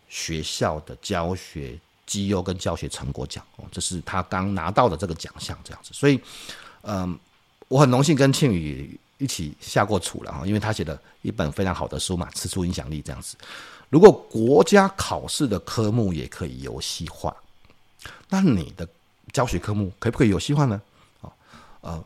[0.10, 5.92] 学校的教学绩优跟教学成果奖哦，这是他刚拿到的这个奖项这样子。
[5.94, 6.20] 所以，
[6.82, 7.18] 嗯，
[7.68, 9.00] 我很荣幸跟庆宇。
[9.20, 13.38] 一起下过厨了哈，因为他写了一本非常好的书嘛，《吃出影响力》这样子。
[13.94, 17.32] 如果国家考试的科目也可以游戏化，
[18.28, 18.88] 那你的
[19.32, 20.82] 教学科目可不可以游戏化呢？
[21.22, 21.30] 啊，
[21.82, 22.04] 呃，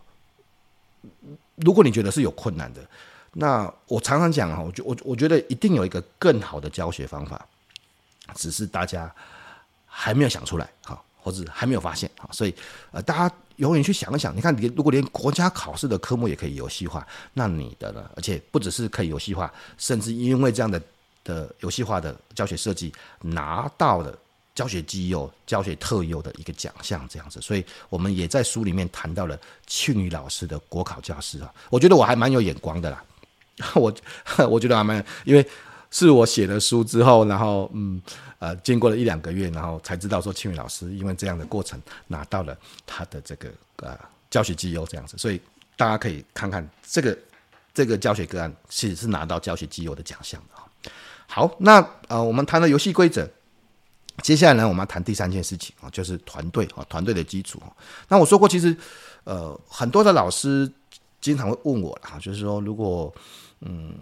[1.55, 2.85] 如果你觉得是有困难的，
[3.31, 7.47] 那我常常讲哈，我觉我我觉得一定有一个更好的教学方法，
[8.35, 9.09] 只是大家
[9.85, 12.53] 还没有想出来哈，或者还没有发现啊，所以
[12.91, 13.35] 呃，大家。
[13.57, 18.07] 永远去想一想，你看，你如果连国家考试的科目也可以游戏化，那你的呢？
[18.15, 20.79] 而且不只是可以游戏化，甚至因为这样的
[21.27, 24.17] 的游戏化的教学设计，拿到了
[24.55, 27.41] 教学绩优、教学特优的一个奖项，这样子。
[27.41, 29.37] 所以我们也在书里面谈到了
[29.67, 33.03] 庆宇老师的国考教师啊， 我觉得我还蛮有眼光的啦，
[33.75, 33.93] 我
[34.49, 35.45] 我觉得还蛮因为。
[35.89, 38.01] 是我写了书之后，然后嗯
[38.39, 43.97] 呃，经过了一两个月，然后才知道说庆宇老师因为这样的过程拿到了他的这个呃
[44.29, 45.39] 教学绩优这样子，所以
[45.77, 47.17] 大家可以看看这个
[47.73, 50.61] 这个教学个案其实是拿到教学绩优的奖项的。
[51.27, 53.29] 好，那呃我们谈了游戏规则，
[54.23, 57.61] 接下来呢我们要谈第三件事情啊，就是团队啊团队的基础。
[58.07, 58.75] 那我说过，其实
[59.23, 60.71] 呃很多的老师
[61.21, 63.13] 经常会问我哈，就是说如果
[63.61, 63.93] 嗯。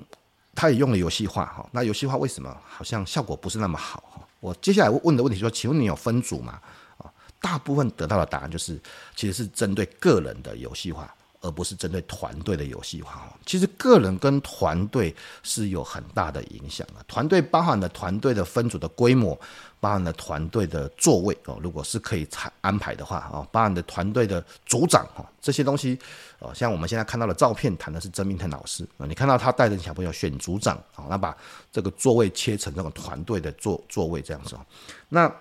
[0.58, 4.26] 他也用了游戏化哈，那游戏化为什么好像效果不是那么好哈？
[4.40, 6.62] 我接下来问的问题说，请问你有分组吗？
[6.98, 7.12] 啊，
[7.42, 8.80] 大部分得到的答案就是，
[9.18, 11.14] 其实是针对个人的游戏化，
[11.46, 13.32] 而不是针对团队的游戏化。
[13.46, 17.06] 其实个人跟团队是有很大的影响的。
[17.08, 19.40] 团队包含了团队的分组的规模，
[19.80, 22.28] 包含了团队的座位哦，如果是可以
[22.62, 25.98] 安排的话哦，包含的团队的组长哈，这些东西
[26.40, 31.38] 哦，像我们现在看到的照片，谈的是曾明腾老师啊，你看到他带着小朋友选组长啊，那把
[31.72, 34.66] 这个座位切成这种团队的座座位这样子哦，
[35.08, 35.32] 那。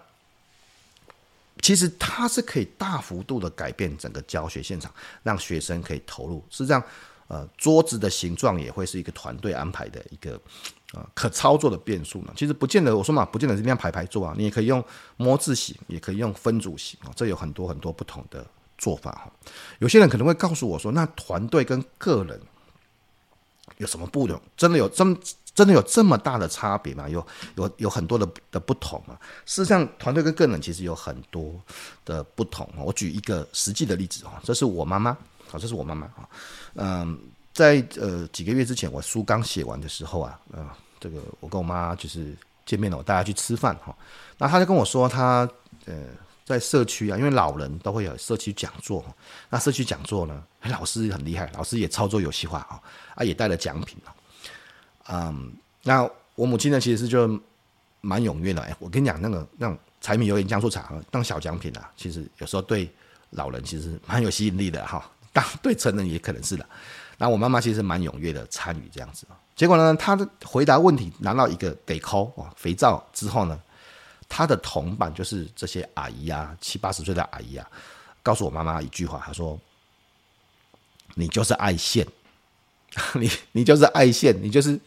[1.65, 6.45] 其实它是可以大幅度的改变整个教学现场，让学生可以投入。
[6.51, 6.85] 是这样，
[7.27, 10.39] 呃，桌子的形状也会是一个团队安排的一个
[10.93, 12.35] 呃可操作的变数呢。
[12.37, 14.85] 其实不见得，我说嘛，不见得是这样排排坐啊，你也可以用
[15.17, 18.47] 摸字形，也可以用分组型啊，这有很多很多不同的
[18.77, 19.33] 做法哈。
[19.79, 22.39] 有些人可能会告诉我说，那团队跟个人
[23.79, 24.39] 有什么不同？
[24.55, 25.17] 真的有这么？
[25.55, 27.09] 真的有这么大的差别吗？
[27.09, 29.15] 有有有很多的的不同啊。
[29.47, 31.55] 事实上，团队跟个人其实有很多
[32.05, 32.69] 的不同。
[32.77, 35.11] 我举一个实际的例子啊，这是我妈妈
[35.53, 36.29] 啊，这是我妈妈啊。
[36.75, 37.19] 嗯，
[37.53, 42.35] 在呃几个月之前，我书刚写完的时候啊，呃，这个我跟我妈就是
[42.67, 43.97] 见面了，我带她去吃饭哈。
[44.37, 45.49] 那她就跟我说，她
[45.87, 45.95] 呃
[46.45, 49.05] 在社区啊，因为老人都会有社区讲座。
[49.49, 52.83] 那社区讲座呢，老师很厉害，老师也操作游戏化啊，
[53.15, 54.11] 啊也带了奖品啊。
[55.09, 57.29] 嗯，那我母亲呢，其实是就
[58.01, 58.63] 蛮踊跃的。
[58.63, 62.91] 哎，我跟你讲，那个那种柴米油盐酱醋茶当小奖品啊，其实有时候对
[63.31, 65.11] 老人其实蛮有吸引力的哈。
[65.33, 66.67] 当 对成人也可能是的。
[67.19, 69.27] 那我妈妈其实蛮踊跃的参与这样子。
[69.55, 73.61] 结果呢，她的回答问题拿到一个得抠啊肥皂之后呢，
[74.29, 77.69] 她的同伴就是这些阿姨啊，七八十岁的阿姨啊，
[78.23, 79.59] 告诉我妈妈一句话，她说
[81.15, 82.07] ：“你就是爱现。”
[83.19, 84.79] 你你就是爱现，你就是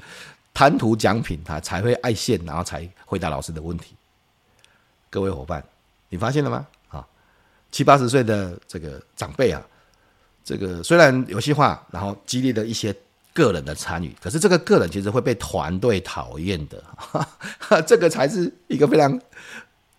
[0.53, 3.93] 贪图奖品，他才会爱现，然后才回答老师的问题。
[5.09, 5.63] 各位伙伴，
[6.09, 6.65] 你发现了吗？
[6.89, 7.05] 啊，
[7.71, 9.61] 七八十岁的这个长辈啊，
[10.43, 12.95] 这个虽然游戏化，然后激励了一些
[13.33, 16.83] 个人的参与，可是这个个人其实会被团队讨厌的，
[17.85, 19.19] 这个才是一个非常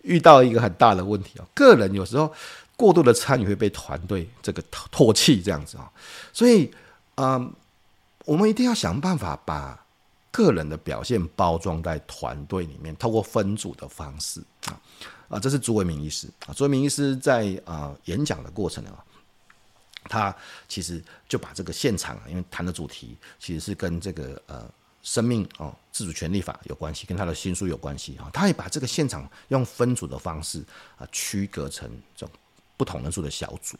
[0.01, 1.45] 遇到一个很大的问题啊。
[1.53, 2.33] 个人有时候
[2.75, 5.91] 过度的参与会被团队这个唾弃，这样子啊，
[6.33, 6.71] 所以
[7.15, 7.53] 嗯。
[8.29, 9.83] 我们一定要想办法把
[10.29, 14.79] 个人的表现包装在团队里面，透过分组的方式啊
[15.29, 16.53] 啊，这是朱维明医师啊。
[16.53, 19.03] 朱维明医师在啊演讲的过程啊，
[20.03, 20.35] 他
[20.67, 24.63] 其实就把这个现场，因为谈的主题其实是跟这个呃
[25.01, 28.29] 生命哦自主权利法有关系，跟他的新书有关系啊。
[28.31, 30.63] 他也把这个现场用分组的方式
[30.99, 32.35] 啊区隔成这种
[32.77, 33.75] 不同人数的小组。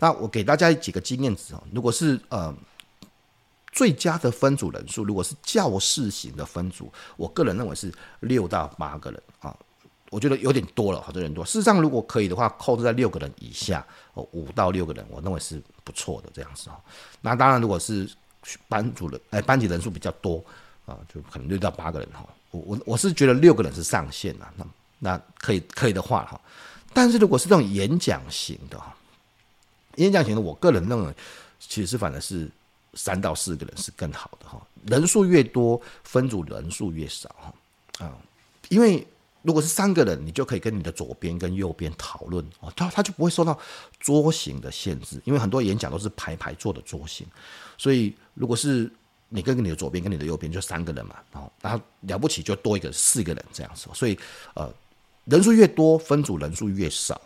[0.00, 2.52] 那我给大家几个经验值啊，如果是呃。
[3.74, 9.54] 最佳的分组人数，如果是教室型的分组，我个人认为是六到八个人啊，
[10.10, 11.44] 我觉得有点多了，好多人多。
[11.44, 16.74] 事实上，如果可以的话，控制在六个人以下，哦，五到六个人，我认为是不错的这样子哦。
[17.20, 18.08] 那当然，如果是
[18.68, 20.36] 班主任，哎，班级人数比较多
[20.86, 22.24] 啊，就可能六到八个人哈。
[22.52, 24.66] 我我我是觉得六个人是上限啊，那
[25.00, 26.40] 那可以可以的话哈。
[26.92, 28.94] 但是如果是这种演讲型的哈，
[29.96, 31.12] 演讲型的，我个人认为
[31.58, 32.48] 其实是反而是。
[32.94, 38.04] 三到四个人是更好的哈，人数越多，分组人数越少哈。
[38.04, 38.16] 啊，
[38.68, 39.06] 因为
[39.42, 43.58] 如果是三个人，你就可以跟你的左边跟右边讨论哦，他他就不会受到
[44.00, 47.26] 桌型的限制，因为很多演讲都是排排坐的桌型，
[47.76, 48.90] 所以如果是
[49.28, 51.16] 你跟你的左边跟你的右边就三个人嘛，
[51.60, 54.18] 然后了不起就多一个四个人这样子，所以
[54.54, 54.72] 呃
[55.24, 57.20] 人数越多，分组人数越少。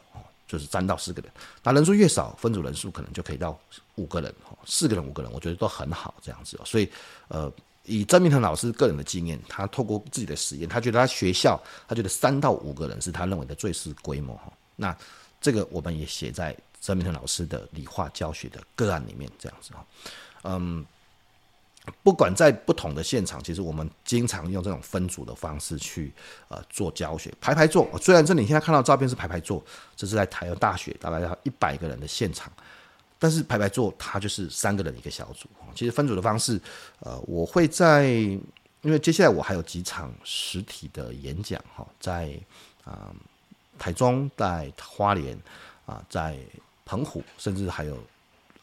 [0.48, 1.30] 就是三到四个人，
[1.62, 3.56] 那人数越少，分组人数可能就可以到
[3.96, 4.34] 五个人，
[4.64, 6.58] 四个人、五个人，我觉得都很好这样子。
[6.64, 6.90] 所以，
[7.28, 7.52] 呃，
[7.84, 14.52] 以曾明腾老师个人的经验，他透过自己的实验，他觉得他学校，他觉得三到五个人是他认为的最适规模哈。
[14.74, 14.96] 那
[15.40, 19.87] 这个我们也写在曾明腾老师的理化教学的个案里面这样子哈，
[20.44, 20.84] 嗯。
[22.03, 26.12] 不管在不同的现场，其实我们经常用这种分组的方式去
[26.48, 27.88] 呃做教学，排排坐。
[28.01, 29.64] 虽然这里现在看到照片是排排坐，
[29.96, 32.53] 这是在台湾大学大概要一百个人的现场，
[33.18, 35.48] 但是排排坐它就是三个人一个小组。
[35.74, 36.61] 其实分组的方式，
[37.01, 38.07] 呃，我会在
[38.83, 42.33] 因为接下来我还有几场实体的演讲哈，在
[42.85, 43.12] 啊、
[43.79, 45.38] 台中、在花莲
[45.85, 46.38] 啊、在
[46.85, 47.98] 澎湖，甚至还有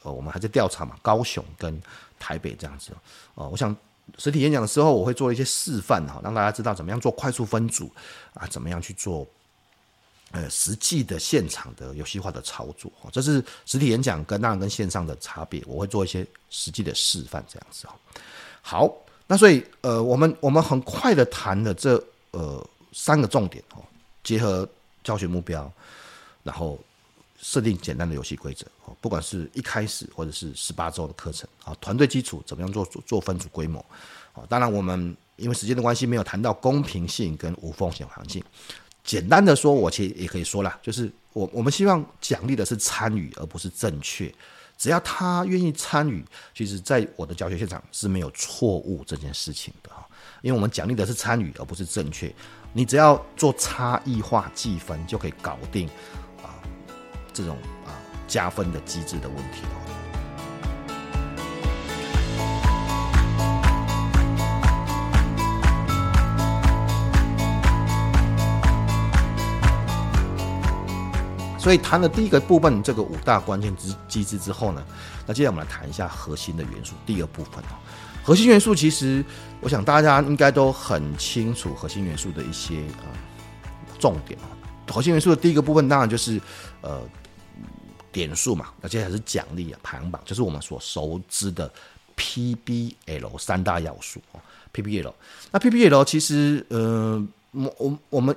[0.05, 1.77] 呃我们还在调查嘛，高雄跟。
[2.17, 2.91] 台北这样子
[3.35, 3.75] 哦，我想
[4.17, 7.91] 实体演讲的时候，我会做一些示范哈，让大家知道怎么样做快速分组
[8.33, 9.27] 啊，怎么样去做
[10.31, 12.89] 呃实际的现场的游戏化的操作。
[13.11, 17.91] 这是实体演讲跟当然跟线上的差别，我会做一些实际的示范这样子哦。
[18.61, 18.91] 好，
[19.27, 23.83] 那所以呃，我们我们很快的谈了这呃三个重点哦，
[24.23, 24.67] 结合
[25.03, 25.69] 教学目标，
[26.43, 26.79] 然后
[27.39, 28.65] 设定简单的游戏规则
[28.99, 33.79] 不管是一开始或者是十八周的课程啊，团队基础怎么样做做做分组规模
[34.33, 34.43] 啊？
[34.49, 38.43] 当然，我们因为时间的关系，没有谈到公平性跟无风险环境。
[39.03, 44.33] 简单的说，我其实也可以说了，就是我我们希望奖励的是参与，而不是正确。
[44.77, 50.05] 只要他愿意参与，其实在我的教学现场是没有错误这件事情的哈，
[50.41, 52.33] 因为我们奖励的是参与，而不是正确。
[52.73, 55.87] 你只要做差异化计分，就可以搞定
[56.43, 56.59] 啊
[57.31, 57.57] 这种
[58.27, 59.61] 加分的机制的问题。
[71.57, 74.83] 所以谈了第一个部分，这个五大关键之机制之后呢，
[75.25, 76.93] 那接下来我们来谈一下核心的元素。
[77.07, 77.73] 第二部分哦，
[78.23, 79.25] 核心元素其实
[79.61, 83.09] 我想大家应该都很清楚核心元素的一些呃
[83.97, 84.39] 重点。
[84.87, 86.39] 核心元素的第一个部分当然就是
[86.81, 87.01] 呃
[88.15, 91.69] 点数嘛，而且还是奖励啊排行榜，就是我们所熟知的
[92.15, 94.39] PBL 三大要素哦。
[94.73, 95.13] PBL，
[95.51, 98.33] 那 PBL 其实呃我我我们。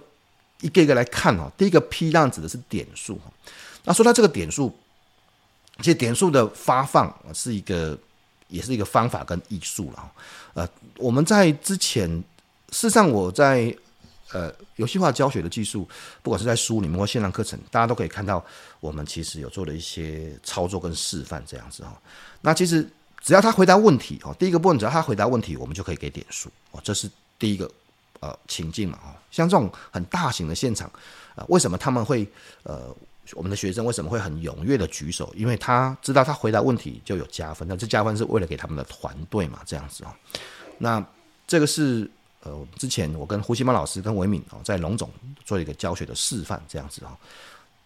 [0.61, 3.16] 一个一个来看哦，第一个 P 量指的是点数，
[3.85, 4.76] 那说到这个点数，
[5.76, 7.97] 其实点数的发放是一个，
[8.49, 10.12] 也是一个方法跟艺术了。
[10.55, 12.11] 呃，我们在之前，
[12.72, 13.72] 事实上我在
[14.33, 15.89] 呃游戏化教学的技术，
[16.22, 18.45] 不管是在书里面或线上课程，大家都可以看到，
[18.81, 22.01] 我们其实有做了一些操作跟示范这样子哈。
[22.41, 22.89] 那其实
[23.20, 27.70] 只要他回答问题哦，第一个部分只要他回答问题，我们就可以给点数哦，这是第一个。
[28.20, 30.91] 呃，情境嘛哦，像这种很大型的现场，
[31.37, 32.29] 呃，为什么他们会
[32.64, 32.93] 呃，
[33.35, 35.33] 我们的学生为什么会很踊跃的举手？
[35.37, 40.12] 因为他知道他回答问题就有加分，那这加分是为了给他们的团队嘛，这样子哦。
[40.79, 41.01] 那
[41.47, 42.11] 这个是
[42.49, 45.11] 呃，之前我跟胡锡茂老师跟维敏哦，在龙总
[45.44, 47.11] 做一个教学的示范，这样子哦，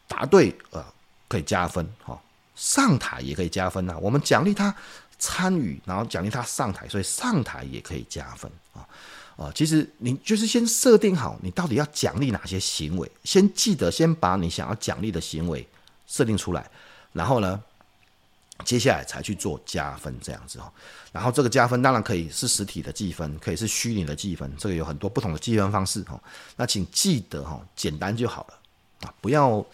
[0.07, 0.85] 答对呃
[1.27, 2.21] 可以加分哈，
[2.55, 3.99] 上台也可以加分呐。
[4.01, 4.73] 我们奖励他
[5.19, 8.87] 参与，然后奖励他上台，所以上台也可以加分啊。
[9.37, 15.67] 啊，其实你就是先设定好，你到底要奖励哪些行为，先记得先把你想要奖励的行为
[16.07, 16.71] 设定出来，
[17.13, 17.61] 然后呢，
[18.65, 20.73] 接下来才去做加分这样子哈。
[21.13, 26.21] 然后这个加分当然可以是实体的计分，可以是虚拟的计分，这个有很多不同的计分方式哈。
[26.57, 28.55] 那请记得哈，简单就好了
[29.07, 29.65] 啊，不要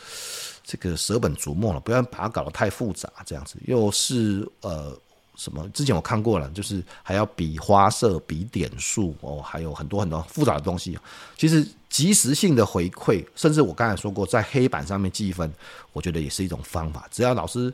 [0.64, 4.99] 这个舍本逐末了，不要把它搞得太复杂这样子，又是呃。
[5.41, 5.68] 什么？
[5.68, 10.99] 之前我看过了，就是还要比花色、比点数哦，还有很多很多复杂的东西。
[11.36, 15.49] 其实即时性的回馈，甚至我刚才说过，在黑板上面计分，
[15.93, 17.07] 我觉得也是一种方法。
[17.12, 17.72] 只要老师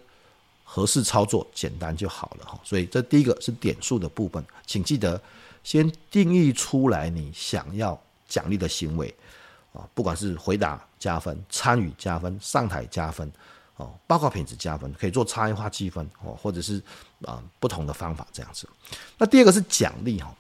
[0.75, 2.59] 合适操作，简单就好了哈。
[2.65, 5.21] 所以这第一个是点数的部分，请记得
[5.63, 7.97] 先定义出来你想要
[8.29, 9.15] 奖励的行为
[9.73, 13.31] 啊，不管是回答加分、参与加分、上台加分。
[13.77, 16.81] 哦，报告品质加分可以做差异化积分哦，或者是
[17.23, 18.69] 啊、不同的方法这样子。
[19.19, 20.33] 那第二个是奖励哈，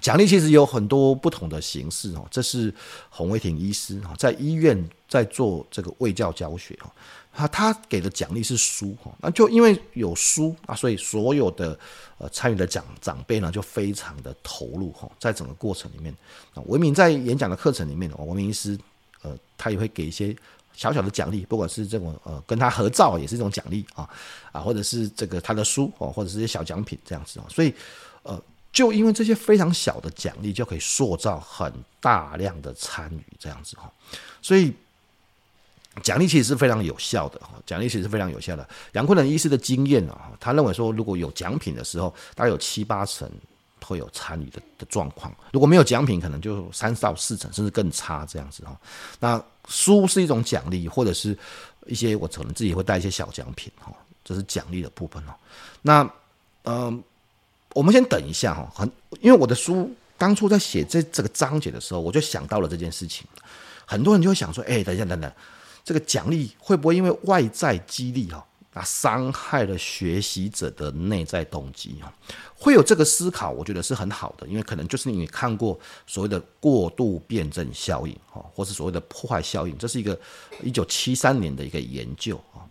[0.00, 2.26] 奖励其实有很多不同的形式哦。
[2.30, 2.72] 这是
[3.10, 6.90] 洪维婷医师哈在医院在做这个卫教教学哈，
[7.36, 11.78] 他他给的奖励是书哈，那就因为有书啊，所以所有的
[12.18, 16.14] 呃参与的长长辈呢就非常的投入哈，在整个过程里面
[16.54, 18.78] 啊，文明在演讲的课程里面，维敏医师
[19.22, 20.34] 呃他也会给一些。
[20.78, 24.06] 小小的奖励，不管是这种呃跟他合照也是一种奖励啊
[24.52, 27.72] 啊，或者是这个他的书哦，或者是一些小奖品这样子啊，所以
[28.24, 28.38] 呃，
[28.74, 33.90] 就因为这些非常小的奖励，就可以塑造很大量的参与这样子哈，
[34.42, 34.70] 所以
[36.02, 38.68] 奖励其实是非常有效的哈，奖励其实是非常有效的。
[38.92, 43.30] 杨坤仁医师的经验啊，他认为说，如果有奖品的时候，大概有七八成
[43.82, 48.76] 会有参与的的状况；如果没有奖品，可能就三到四成，甚至更差这样子哈。
[49.20, 51.38] 那书是一种奖励，或者是
[51.86, 53.92] 一些我可能自己会带一些小奖品哈，
[54.24, 55.34] 这是奖励的部分哦。
[55.82, 56.08] 那
[56.64, 57.02] 嗯、
[57.74, 58.90] 我们先等一下哈，很
[59.20, 63.24] 因为我的书当初在写这这个章节的时候，我就想到了这件事情。
[63.84, 65.30] 很多人就会想说，哎，等一下，等等，
[65.86, 72.12] 这个奖励会不会因为外在激励哈，那伤害了学习者的内在动机哈？
[72.58, 80.18] 会有这个思考，我觉得是很好的，因为可能就是你看过所谓的过度辩证效应，哈，或是所谓的破坏效应，这是一个
[80.60, 82.66] 一九七三年的一个研究啊。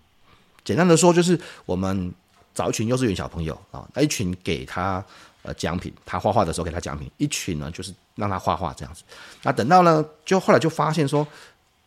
[0.66, 2.14] 简单的说，就是我们
[2.54, 5.02] 找一群幼稚园小朋友啊，那一群给他
[5.42, 9.04] 呃奖品，他画画的时候给他奖品，一群呢就是让他画画这样子。
[9.42, 11.26] 那等到呢，就后来就发现说，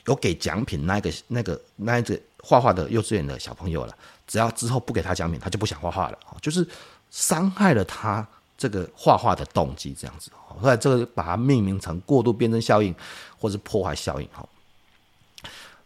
[0.09, 3.97] 有给奖品那个那个那一个画画的幼稚园的小朋友了，
[4.27, 6.67] 只要之后不给他奖品，他就不想画画了，就是。
[7.11, 8.29] 伤害了他
[8.59, 10.31] 这个画画的动机，这样子，
[10.61, 12.95] 后来这个把它命名成过度辩证效应，
[13.41, 14.47] 或是破坏效应，哈。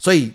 [0.00, 0.32] 所以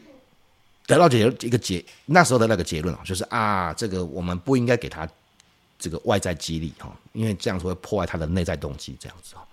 [0.85, 5.05] 得到结一个结，那时候的那个结论啊，就是啊，这个我们不应该给他
[5.77, 9.43] 这个外在激励哈，因为这样子会破坏他的内在动机，这样子啊，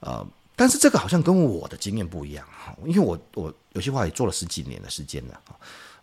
[0.00, 0.26] 呃，
[0.56, 5.54] 但是这个好像跟我的经验不一样哈，因为我我有些话也做了十几年的时间了哈，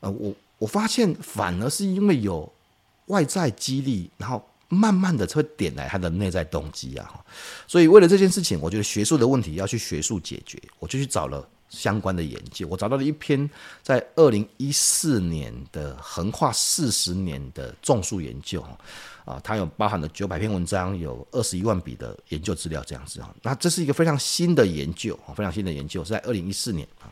[0.01, 2.49] 呃，我我发现反而是因为有
[3.07, 7.25] 外在激励，然后慢慢的会点来他的内在动机啊，
[7.67, 11.45] 所以为了这件事情，我觉得学术的问题要去学术解决，我就去找了。
[11.73, 13.49] 相关的研究，我找到了一篇
[13.81, 18.61] 在二零一四年的横跨四十年的种树研究，
[19.25, 27.09] 啊，它有包含了九百篇文章，有二十一万笔的研究资料，这样子啊，那这是一个非常新的研究，非常新的研究，是在二零一四年啊，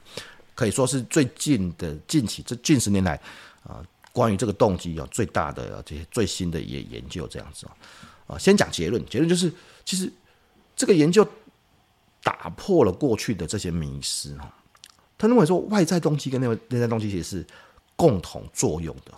[0.53, 3.19] 可以说是最近的近期这近十年来
[3.63, 3.83] 啊，
[4.13, 9.51] 关于这个动机有最大的这些最新的研研究，这样子啊，啊，先讲结论，结论就是
[9.83, 10.13] 其实
[10.75, 11.27] 这个研究。
[12.23, 14.53] 打破了过去的这些迷思哈，
[15.17, 17.47] 他认为说外在动机跟内内在动机其实是
[17.95, 19.11] 共同作用的，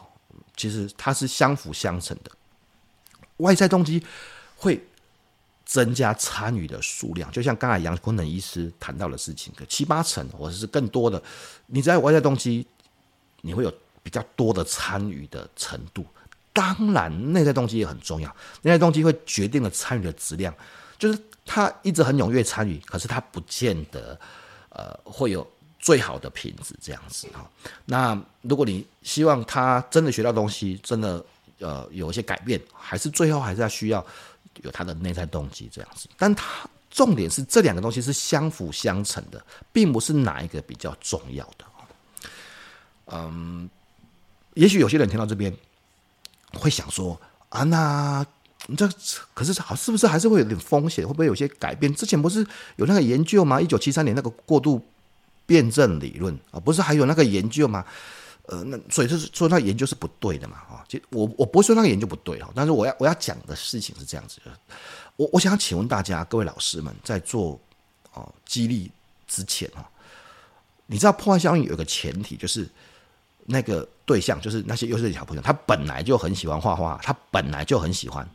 [0.55, 2.31] 其实它是相辅相成的。
[3.37, 4.01] 外在动机
[4.55, 4.81] 会
[5.65, 11.21] 增加参与的数量，就像刚才杨坤能医师谈到的事情，七八成或者是更多的，
[11.67, 12.65] 你只要有外在动机，
[13.41, 16.05] 你会有比较多的参与的程度。
[16.53, 18.29] 当然，内在动机也很重要，
[18.61, 20.55] 内在动机会决定了参与的质量，
[20.97, 21.19] 就是。
[21.45, 24.17] 他一直很踊跃参与，可是他不见得
[24.69, 25.45] 呃会有
[25.77, 27.49] 最好的品质这样子哈。
[27.85, 31.23] 那如果你希望他真的学到东西，真的
[31.59, 34.05] 呃有一些改变，还是最后还是要需要
[34.61, 36.07] 有他的内在动机这样子。
[36.17, 41.65] 但他重点是这两个东西是相辅相成的，并不是哪一个比较重要的。
[43.07, 43.69] 嗯，
[44.53, 45.53] 也许有些人听到这边
[46.53, 47.19] 会想说
[47.49, 48.25] 啊，那。
[48.67, 48.89] 你这
[49.33, 51.05] 可是好，是不是还是会有点风险？
[51.05, 51.93] 会不会有些改变？
[51.93, 52.45] 之前不是
[52.77, 53.59] 有那个研究吗？
[53.59, 54.81] 一九七三年那个过度
[55.45, 57.85] 辩证理论啊，不是还有那个研究吗？
[58.43, 60.83] 呃，那所以就是说那研究是不对的嘛啊。
[60.87, 64.51] 其实我我不会说那个研究不对哈，但是我要我要讲的事情是这样子的。
[65.17, 67.59] 我我想请问大家，各位老师们在做
[68.13, 68.89] 哦激励
[69.27, 69.85] 之前哈，
[70.87, 72.67] 你知道破坏效应有个前提就是
[73.45, 78.25] 那个对象就是那些优秀的小朋友，他本来就很喜欢画画，他本来就很喜欢。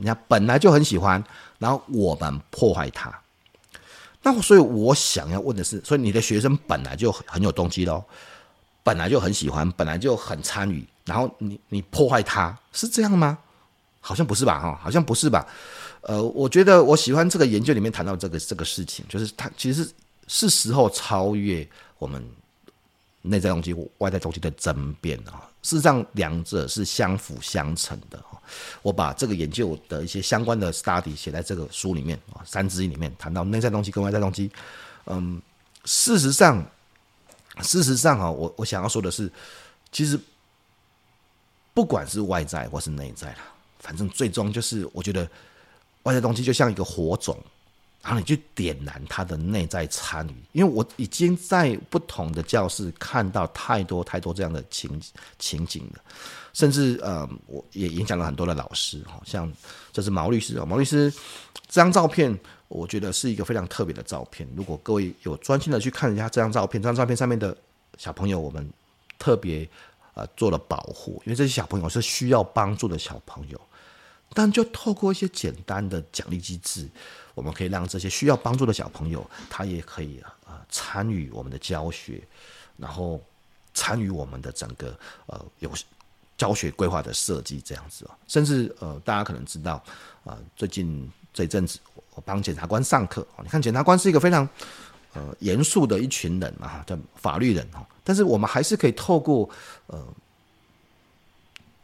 [0.00, 1.22] 人家本来就很喜欢，
[1.58, 3.12] 然后我们破坏他。
[4.22, 8.02] 那所以，我想要问的是，所以你的学生本来就很有动机喽，
[8.82, 13.38] 本来就很喜欢，本来就很参与，然后你你破坏他，是这样吗？
[14.00, 14.58] 好像不是吧？
[14.58, 15.46] 哈，好像不是吧？
[16.00, 19.86] 呃，我觉得我喜欢这个研究里面谈到这个这个事情，就是他其实
[20.28, 21.66] 是时候超越
[21.98, 22.24] 我们
[23.22, 25.48] 内在动机、外在动机的争辩啊。
[25.62, 28.18] 事实上，两者是相辅相成的。
[28.80, 34.50] 我把这个研究的一些相关的 study 写在这个书里面啊，三之一里面谈到内在动机跟外在动机。
[35.04, 35.40] 嗯，
[35.84, 36.64] 事实上，
[37.62, 39.30] 事实上啊，我我想要说的是，
[39.92, 40.18] 其实
[41.74, 43.42] 不管是外在或是内在啦，
[43.80, 45.28] 反正最终就是我觉得
[46.04, 47.38] 外在动机就像一个火种。
[48.02, 55.00] 然后你去点燃他的内在参与，因为我已经在不同的教室看到太多太多这样的情
[55.38, 56.00] 情景了，
[56.54, 59.52] 甚至呃，我也影响了很多的老师，好像
[59.92, 61.12] 这是毛律师哦，毛律师
[61.68, 62.34] 这张照片，
[62.68, 64.48] 我觉得是一个非常特别的照片。
[64.56, 67.54] 如果各位有专心的去看一下这张照片，这张照片上面的
[67.98, 68.66] 小朋友，我们
[69.18, 69.68] 特别
[70.14, 73.60] 呃做了保护，因为这些小朋友是需要帮助的小朋友，
[74.32, 76.88] 但就透过一些简单的奖励机制。
[77.40, 82.20] 我们可以让这些需要帮助的小朋友，他也可以呃参与我们的教学，
[82.76, 83.18] 然后
[83.72, 85.72] 参与我们的整个呃有
[86.36, 88.10] 教学规划的设计这样子哦。
[88.28, 89.82] 甚至呃大家可能知道
[90.22, 91.78] 啊、最近这一阵子
[92.14, 94.46] 我帮检察官上课，你看检察官是一个非常
[95.14, 99.48] 呃严肃的一群人嘛，叫法律人哈，但是我们还是可以透过
[99.86, 100.06] 呃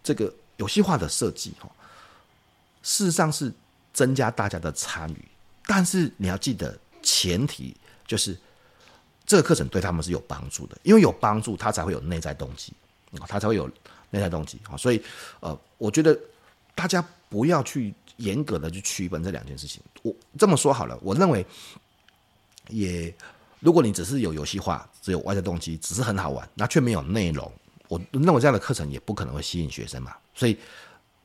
[0.05, 1.67] 这个游戏化的设计哈，
[2.83, 3.51] 事实上是
[3.95, 5.25] 增加大家的参与。
[5.67, 8.39] 但是你要记得，前提就是
[9.27, 12.73] 这个课程对他们是有帮助的，因为有帮助，他才会有内在动机，
[13.27, 13.69] 他才会有
[14.11, 14.77] 内在动机啊。
[14.77, 15.03] 所以，
[15.41, 16.17] 呃，我觉得
[16.75, 19.83] 大家不要去严格的去区分这两件事情。
[20.03, 21.45] 我这么说好了，我认为
[22.69, 23.13] 也，
[23.59, 27.53] 如果你只是有游戏化，只有外在动机，只是很好玩，那却没有内容，
[27.89, 30.15] 我认为这样的课程也不可能会吸引学生嘛。
[30.33, 30.57] 所以。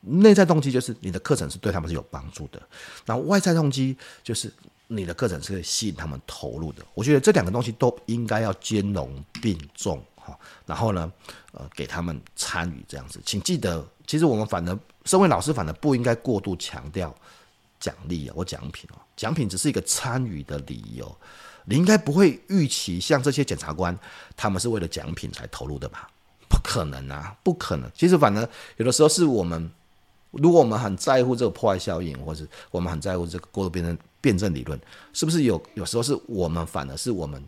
[0.02, 2.62] 内在动机就是你的课程是对他们是有帮助的，
[3.06, 4.52] 然后外在动机就是
[4.88, 6.84] 你的课程是可以吸引他们投入的。
[6.94, 10.38] 我觉得这两个东西都应该要兼容并重哈。
[10.66, 11.12] 然后呢，
[11.52, 17.16] 呃，给他们参与这样子，请记得，其实我们反而身为老师，反而不应该过度强调
[17.80, 21.16] 奖励啊或奖品哦，奖品只是一个参与的理由。
[21.66, 23.96] 你应该不会预期像这些检察官，
[24.36, 26.10] 他们是为了奖品才投入的吧？
[26.50, 27.90] 不可能啊，不可能。
[27.96, 29.72] 其实反而有的时候是我们，
[30.32, 34.80] 如果我们很在乎这个破坏效应，或者我们很在乎这个过度辩证辩证理论，
[35.14, 37.44] 是不是有有时候是我们反而是我们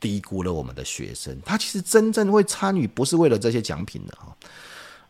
[0.00, 1.40] 低估了我们的学生？
[1.44, 4.36] 他其实真正会参与，不是为了这些奖品的哈，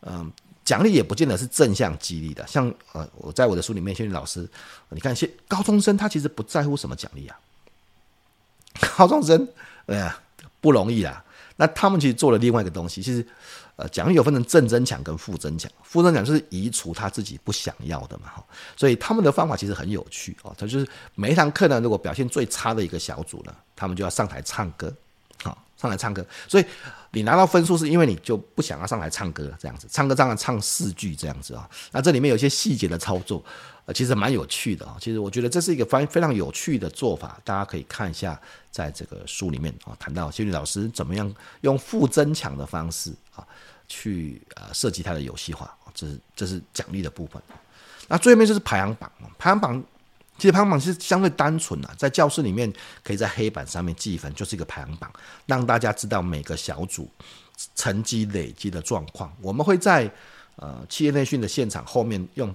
[0.03, 0.33] 嗯。
[0.65, 4.49] 奖励也不见得是正向激励的，像呃，我在我的书里面，仙女老师，
[4.91, 7.37] 你看，些高中生他其实不在乎什么奖励啊，
[8.97, 9.49] 高中生
[9.87, 10.17] 哎呀
[10.61, 11.25] 不容易啊。
[11.57, 13.27] 那他们其实做了另外一个东西，其实
[13.77, 18.45] 呃，奖励有分成正增强跟负增强，负增强就是移除他自己不想要的嘛哈，
[18.77, 24.93] 所以他们的方法其实很有趣哦，他就是每一堂课呢，如果表现最差的一个小组呢，他们就要上台唱歌。
[25.43, 26.65] 好上来唱歌，所以
[27.11, 31.69] 你拿到分数是因为你就不想要上来唱歌这样子，唱歌当然唱四句这样子啊。
[31.91, 33.45] 那这里面有一些细节的操作，
[33.85, 34.97] 呃，其实蛮有趣的啊。
[35.01, 43.47] 其实我觉得这是一个非非常有趣的做法，大家可以看一下，在这个书里面啊，谈到心理老师怎么样用负增强的方式啊，
[43.89, 47.43] 去呃设计它的游戏化，这是这是奖励的部分。
[48.09, 49.83] 那最后面就是排行榜，排行榜。
[50.39, 52.73] 其实排行榜是相对单纯的，在教室里面
[53.05, 55.13] 可以在黑板上面记分，就是一个排行榜，
[55.47, 57.09] 让大家知道每个小组
[57.77, 59.33] 成绩累积的状况。
[59.41, 60.11] 我们会在
[60.57, 62.53] 呃企业内训的现场后面用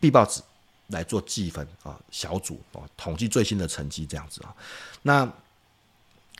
[0.00, 0.42] 壁报纸
[0.88, 4.54] 来做记分啊，小组啊统计最新的成绩这样子啊。
[5.02, 5.30] 那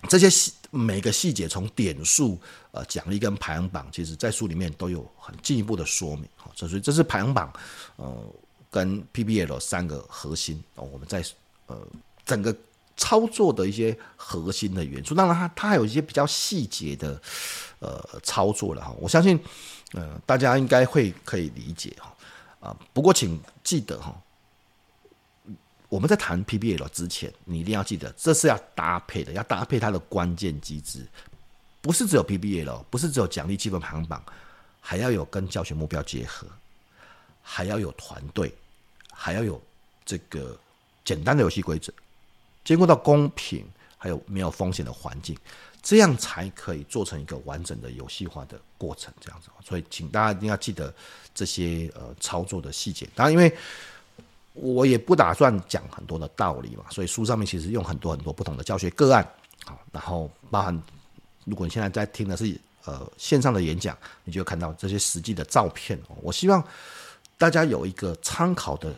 [0.09, 2.39] 这些细每个细节，从点数
[2.71, 6.29] 呃奖励跟排行榜，其实在书里面都有很进一步的说明。
[6.37, 7.53] 哈，所以这是排行榜
[7.97, 8.35] 呃。
[8.69, 11.25] 跟 PBL 三个核心哦，我们在
[11.67, 11.81] 呃
[12.27, 12.55] 整个
[12.95, 17.19] 操作的一些核心的元素，当然它它还有一些比较细节的
[17.79, 18.95] 呃操作了哈。
[19.01, 19.41] 我相信
[19.93, 22.15] 呃大家应该会可以理解哈
[22.67, 22.77] 啊。
[22.93, 24.15] 不过请记得哈，
[25.89, 31.07] 我们在谈 PBL 之前，你一定要记得这是要搭配的，要搭配它的关键机制，
[31.81, 34.23] 不是只有 PBL，不是只有奖励积分排行榜，
[34.81, 36.47] 还要有跟教学目标结合，
[37.43, 38.55] 还要有团队。
[39.19, 39.59] 还要有
[40.05, 40.55] 这个
[41.03, 41.91] 简单的游戏规则，
[42.63, 45.35] 兼顾到公平，还有没有风险的环境，
[45.83, 49.11] 这样才可以做成一个完整的游戏化的过程。
[49.19, 50.95] 这样子，所以请大家一定要记得
[51.37, 53.09] 这些呃操作的细节。
[53.15, 53.57] 当然，因为
[54.55, 59.25] 我也不打算讲很多的道理嘛，所以书上面其实用很多很多不同的教学个案，
[59.65, 60.83] 好，然后包含
[61.45, 65.97] 如果你现在在听的是呃线上的演讲，你就会看到这些实际的照片。
[66.23, 66.65] 我希望。
[67.39, 68.95] 大家有一个参考的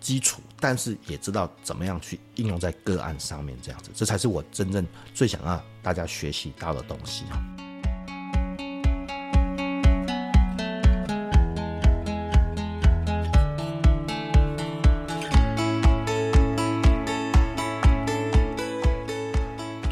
[0.00, 4.84] 基础，但是也知道怎么样去应用在个案上面，这样子，这才是我真正
[5.14, 7.22] 最想让大家学习到的东西。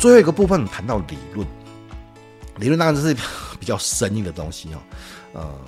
[0.04, 1.48] 最后一个部分谈到理论，
[2.58, 3.16] 理论当然是
[3.58, 4.78] 比较生硬的东西哦，
[5.34, 5.58] 嗯，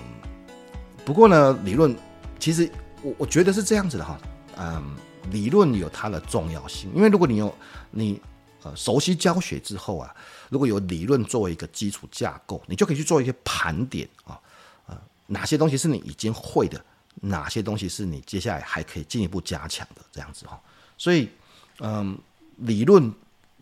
[1.06, 1.96] 不过呢，理论。
[2.38, 2.70] 其实
[3.00, 4.20] 我我觉得是这样子的哈，
[4.58, 4.94] 嗯，
[5.30, 7.54] 理论有它的重要性，因为如果你有
[7.90, 8.20] 你
[8.62, 10.14] 呃熟悉教学之后啊，
[10.50, 14.38] 如果有理论作为一个基础架构，你就可以去做一些盘点啊，
[14.84, 14.94] 呃，
[15.26, 16.78] 哪些东西是你已经会的，
[17.22, 20.60] 哪些东西是你接下来还可以进一步加强的这样子哈，
[20.98, 21.30] 所以
[21.80, 22.18] 嗯，
[22.58, 23.10] 理论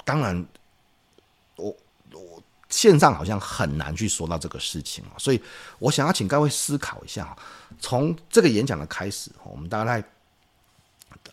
[0.04, 0.44] 当然
[2.14, 5.40] 我线上好像很难去说到这个事情啊，所以
[5.78, 7.36] 我想要请各位思考一下。
[7.78, 10.02] 从这个演讲的开始，我们大概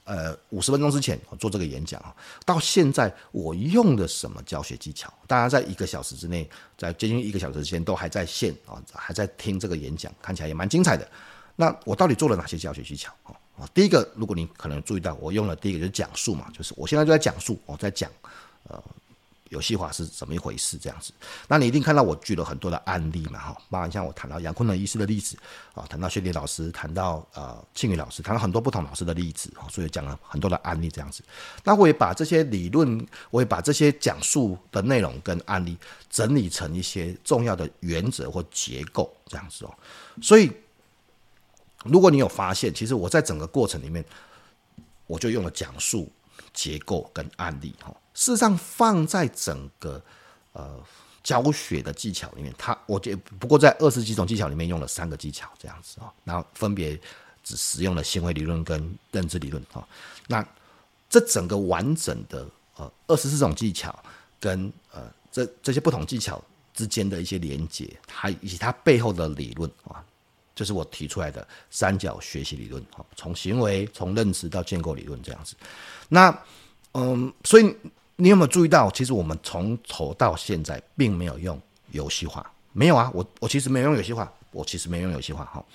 [0.04, 2.14] 呃五十分钟之前我做这个演讲啊，
[2.46, 5.12] 到现在我用的什么教学技巧？
[5.26, 11.08] 大家在一个小时之内，在接近一个小时之前都还在线啊，还在听这个演讲，看起来也蛮精彩的。
[11.56, 13.70] 那我到底做了哪些教学技巧啊啊？
[13.74, 18.12] 第一个，如果你可能注意到，我用了第一个就是讲述嘛，就是我现在就在讲述，我在讲
[18.64, 18.84] 呃。
[19.52, 20.78] 游戏化是怎么一回事？
[20.78, 21.14] 这样子，
[21.48, 25.38] 那你一定看到我举了很多的案例嘛，哈，包含像我谈到杨坤的医师的例子
[25.74, 31.22] 啊，谈到薛迪老师，谈到呃庆宇老师，谈到很多不同老师的例子啊，所以讲了很多的案例这样子。
[31.64, 35.78] 那我也把这些理论，我也把这些讲述的内容跟案例
[36.10, 39.74] 整理成一些重要的原则或结构这样子哦。
[40.22, 40.50] 所以，
[41.84, 44.04] 如果你有发现，其实我在整个过程里面，
[45.08, 46.10] 我就用了讲述。
[46.54, 50.02] 结构跟案例哈，事实上放在整个
[50.54, 50.80] 呃
[51.24, 57.00] 教学的技巧里面，它我觉不过在二十几种技巧里面用了三个技巧这样子啊，然后分别
[57.44, 59.88] 只使用了行为理论跟认知理论哈。
[60.28, 60.46] 那
[61.10, 62.48] 这整个完整的
[62.78, 63.98] 呃二十四种技巧
[64.40, 66.44] 跟呃这这些不同技巧
[66.74, 70.04] 之间的一些连接，它以及它背后的理论啊。
[70.54, 75.56] 就是我提出来的三角学习理论，哈，从行为、从认知到建构理论这样子。
[76.10, 76.44] 那，
[76.92, 77.76] 嗯，所以
[78.22, 81.60] 你有没有注意到，其实我们从头到现在并没有用
[81.90, 85.66] 游戏化，没有啊，我我其实没有用游戏化，我其实没有用游戏化哈。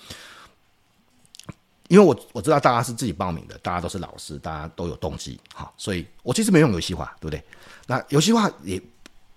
[1.89, 7.43] 因为我我知道大家是自己报名的，大家都是老师，大家都有动机哈，所以我其实没用游戏化，对不对？
[7.85, 8.81] 那游戏化也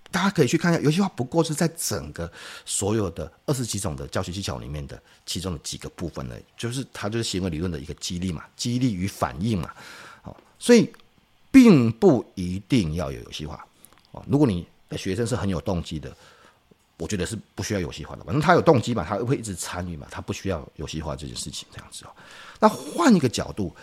[0.09, 2.31] 大家可以去看一下，游戏化不过是在整个
[2.65, 9.69] 所有的二十几种的教学技巧里面的其中的几个部分呢，就是它就是行为理论的一个激励嘛，激励与反应嘛，
[10.21, 10.89] 好，所以
[11.51, 13.65] 并不一定要有游戏化
[14.11, 14.23] 哦。
[14.27, 16.11] 如果你的学生是很有动机的。
[16.97, 22.11] 我觉得是不需要游戏化的，反正他有动机嘛，他会一直参与嘛，他不需要游戏化这件事情这样子哦。
[22.59, 23.75] 那换一个角度，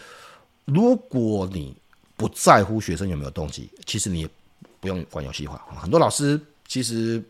[0.67, 1.75] 如果你
[2.17, 4.31] 不在乎学生有没有动机，其实你也
[4.79, 5.61] 不用管游戏化。
[5.81, 7.21] 很多老师其实，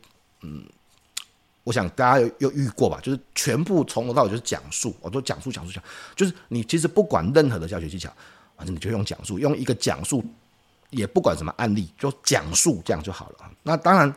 [0.42, 0.62] 嗯，
[1.64, 5.82] 我想大家有有遇过吧，就是全部从头到尾就是讲述，我都讲述讲述讲，
[6.14, 8.12] 就是你其实不管任何的教学技巧，
[8.58, 10.22] 反正你就用讲述，用一个讲述，
[10.90, 13.50] 也不管什么案例，就讲述这样就好了。
[13.62, 14.14] 那当然。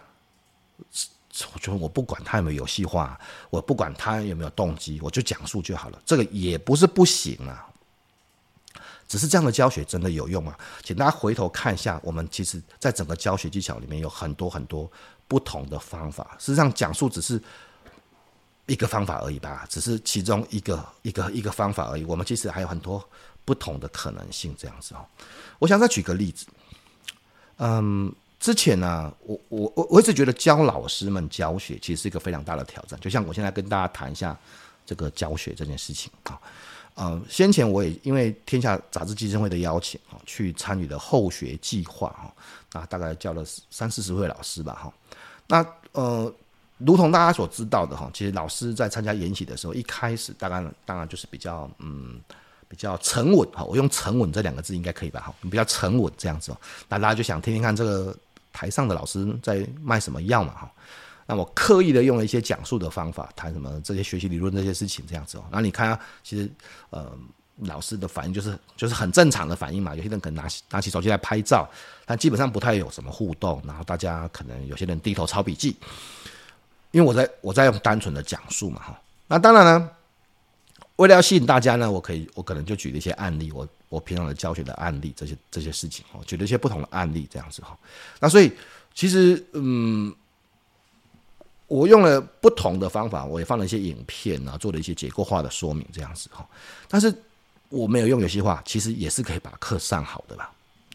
[1.53, 3.17] 我觉得我不管他有没有游戏化，
[3.49, 6.01] 我不管他有没有动机，我就讲述就好了。
[6.05, 7.65] 这个也不是不行啊，
[9.07, 10.53] 只是这样的教学真的有用吗？
[10.83, 14.91] 请大家回头看一下，我们其实在整个教学技巧里面有很多很多
[15.25, 16.35] 不同的方法。
[16.37, 17.41] 事实上，讲述只是
[18.65, 22.03] 一个方法而已吧，只是其中一个一个一个方法而已。
[22.03, 23.01] 我们其实还有很多
[23.51, 24.99] 不同的可能性，这样子哦。
[25.59, 26.45] 我想再举个例子，
[27.57, 28.13] 嗯。
[28.41, 32.99] 之前呢、我我我我一直觉得教老师们教学其实是一个非常大的挑战。
[32.99, 34.35] 就像我现在跟大家谈一下
[34.83, 36.41] 这个教学这件事情啊，
[36.95, 44.91] 呃，先前我也因为天下杂志基金会的邀请啊，去参与了后学计划哈，啊，大概教了三四十位老师吧哈。
[45.45, 46.33] 那呃，
[46.79, 52.19] 如同大家所知道的哈，其实老师在参加研习的时候，一开始大概当然就是比较嗯。
[52.71, 55.19] 比较沉稳哈，我用沉稳这两个字应该可以吧？
[55.19, 56.57] 哈，比较沉稳这样子哦。
[56.87, 58.15] 那大家就想听听看这个
[58.53, 60.53] 台上的老师在卖什么药嘛？
[60.53, 60.71] 哈，
[61.25, 65.43] 那我刻意的用了一些讲述的方法，谈什么这些学习理论这些事情这样子哦。
[65.51, 66.49] 那你看啊，其实
[66.91, 67.11] 呃，
[67.57, 69.93] 老师的反应就是就是很正常的反应嘛。
[69.93, 71.69] 有些人可能拿起拿起手机来拍照，
[72.05, 73.61] 但基本上不太有什么互动。
[73.67, 75.75] 然后大家可能有些人低头抄笔记，
[76.91, 78.81] 因为我在我在用单纯的讲述嘛。
[78.81, 79.89] 哈，那当然呢。
[81.01, 87.75] 为了要吸引大家呢，我可以，我可能就举了一些案例，我我平常的教学的案例，这些这些事情哦，举了一些不同的案例这样子哈。
[88.19, 88.51] 那所以
[88.93, 90.13] 其实嗯，
[91.65, 96.47] 我用了不同的方法，我也放了一些影片啊，做了一些结构化的说明这样子哈。
[96.87, 97.11] 但是
[97.69, 100.51] 我没有用游戏化，其实也是可以把课上好的吧，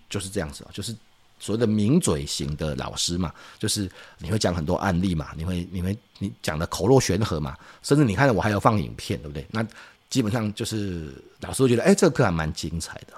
[0.08, 0.94] 就是这样子啊，就是。
[1.38, 3.86] 所谓的名嘴型的老师嘛，就是
[4.16, 9.46] 你会讲很多案例嘛，你会你会你讲的口若悬河嘛，甚至你看我还要放影片，对不对？
[9.50, 9.62] 那
[10.08, 13.14] 基本上就是老师会觉得，哎，这个课还蛮精彩的。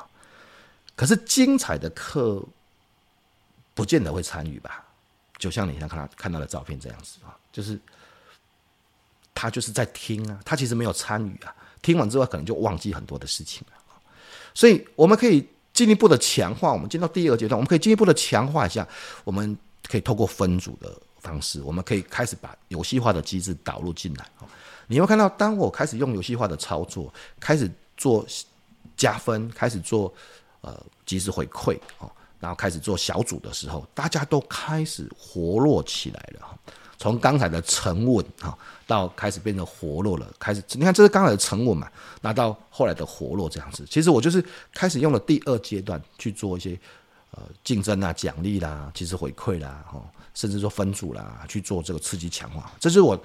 [0.96, 2.42] 可是精彩的课
[3.74, 4.84] 不见得会参与吧？
[5.38, 7.78] 就像你现在看到看到的照片这样子啊，就是
[9.34, 13.76] 他就是在听啊，他其实没有参与啊，听完之后可能就忘记很多的事情了。
[14.54, 15.46] 所以我们可以。
[15.74, 18.84] 进一步的强化，我们进到第二个阶段，我们可以进一步的强化一下。
[19.22, 24.28] 我们可以透过分组的方式，我们可以开始把游戏化的机制导入进来。
[24.88, 28.26] 你会看到，当我开始用游戏化的操作，开始做
[28.96, 30.12] 加分，开始做
[30.62, 30.76] 呃
[31.06, 32.10] 即时回馈哦，
[32.40, 36.58] 然后开始做小组的时候，大家都开始活络起来了。
[37.00, 41.88] 从刚才的沉稳哈，到开始变得活络了，开始你看这是刚才的沉稳嘛，
[42.20, 46.76] 那到后来的活络这样子，其实我就是开始用了第二阶段去做一些
[47.30, 50.02] 呃竞争啊、奖励啦、即时回馈啦，哈，
[50.34, 52.72] 甚至说分组啦，去做这个刺激强化。
[52.80, 53.16] 这是我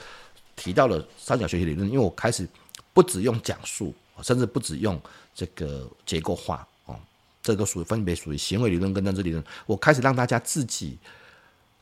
[0.56, 2.48] 提到了三角学习理论，因为我开始
[2.94, 5.00] 不只用讲述，甚至不只用
[5.36, 6.96] 这个结构化哦，
[7.42, 9.44] 这都属于分别属于行为理论跟认知理论。
[9.66, 10.98] 我开始让大家自己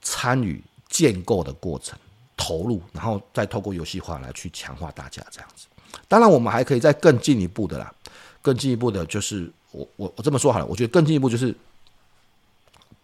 [0.01, 0.61] 参与。
[0.91, 1.97] 建构的过程，
[2.36, 5.65] 投入，然后再透过游戏化来去强化大家这样子。
[6.09, 7.95] 当然，我们还可以再更进一步的啦，
[8.41, 11.55] 更进一步的就是我我我这么说好了，我觉得更进一步就是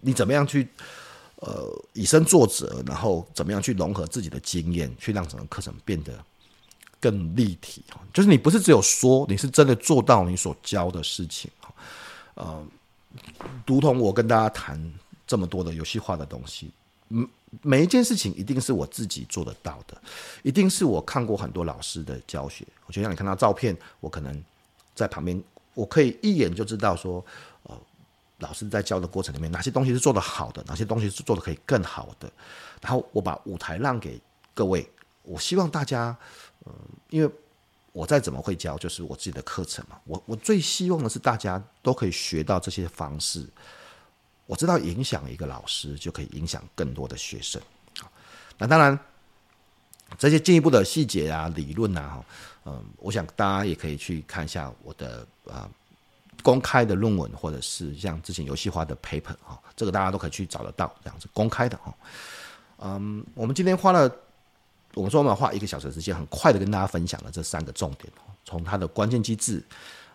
[0.02, 0.68] 你怎么样去
[1.38, 6.14] 呃以身作则，然后怎么样去融合自己的经验，去让整个课程变得
[7.00, 7.84] 更立体。
[8.14, 11.74] 就是你不是只有说，你是真的做到你所教的事情哈。
[12.36, 12.66] 呃，
[13.66, 14.94] 如同我跟大家谈
[15.26, 16.72] 这么多的游戏化的东西，
[17.10, 17.28] 嗯。
[17.62, 19.98] 每一件事情一定是我自己做得到的，
[20.44, 22.68] 一定是我看过很多老师的教学。
[22.86, 24.44] 我就像你看到照片，我可能
[24.94, 25.42] 在旁边，
[25.74, 27.26] 我可以一眼就知道说，
[28.40, 32.32] 老师在教的过程里面，哪些东西是做得好的，哪些东西是做得可以更好的。
[32.82, 34.20] 然后我把舞台让给
[34.54, 34.88] 各位，
[35.24, 36.16] 我希望大家，
[36.66, 36.74] 嗯，
[37.10, 37.34] 因为
[37.92, 40.00] 我再怎么会教，就是我自己的课程嘛。
[40.06, 43.48] 我我最希望的是大家都可以学到这些方式。
[44.46, 47.62] 我知道影响一个老师就可以影响更多的学生，
[48.58, 48.98] 那当然，
[50.18, 52.24] 这些进一步的细节啊、理论啊，
[52.64, 55.70] 嗯，我想大家也可以去看一下我的啊
[56.44, 61.94] 公开的论文，或者是像之前游戏化的 paper 啊，这个大家都可以去找得到，这样子公开的哈。
[62.80, 64.12] 嗯，我们今天花了，
[64.94, 68.12] 我们说我们花一个小时时间，很快的跟大家分享了这三个重点，
[68.46, 69.64] 从它的关键机制，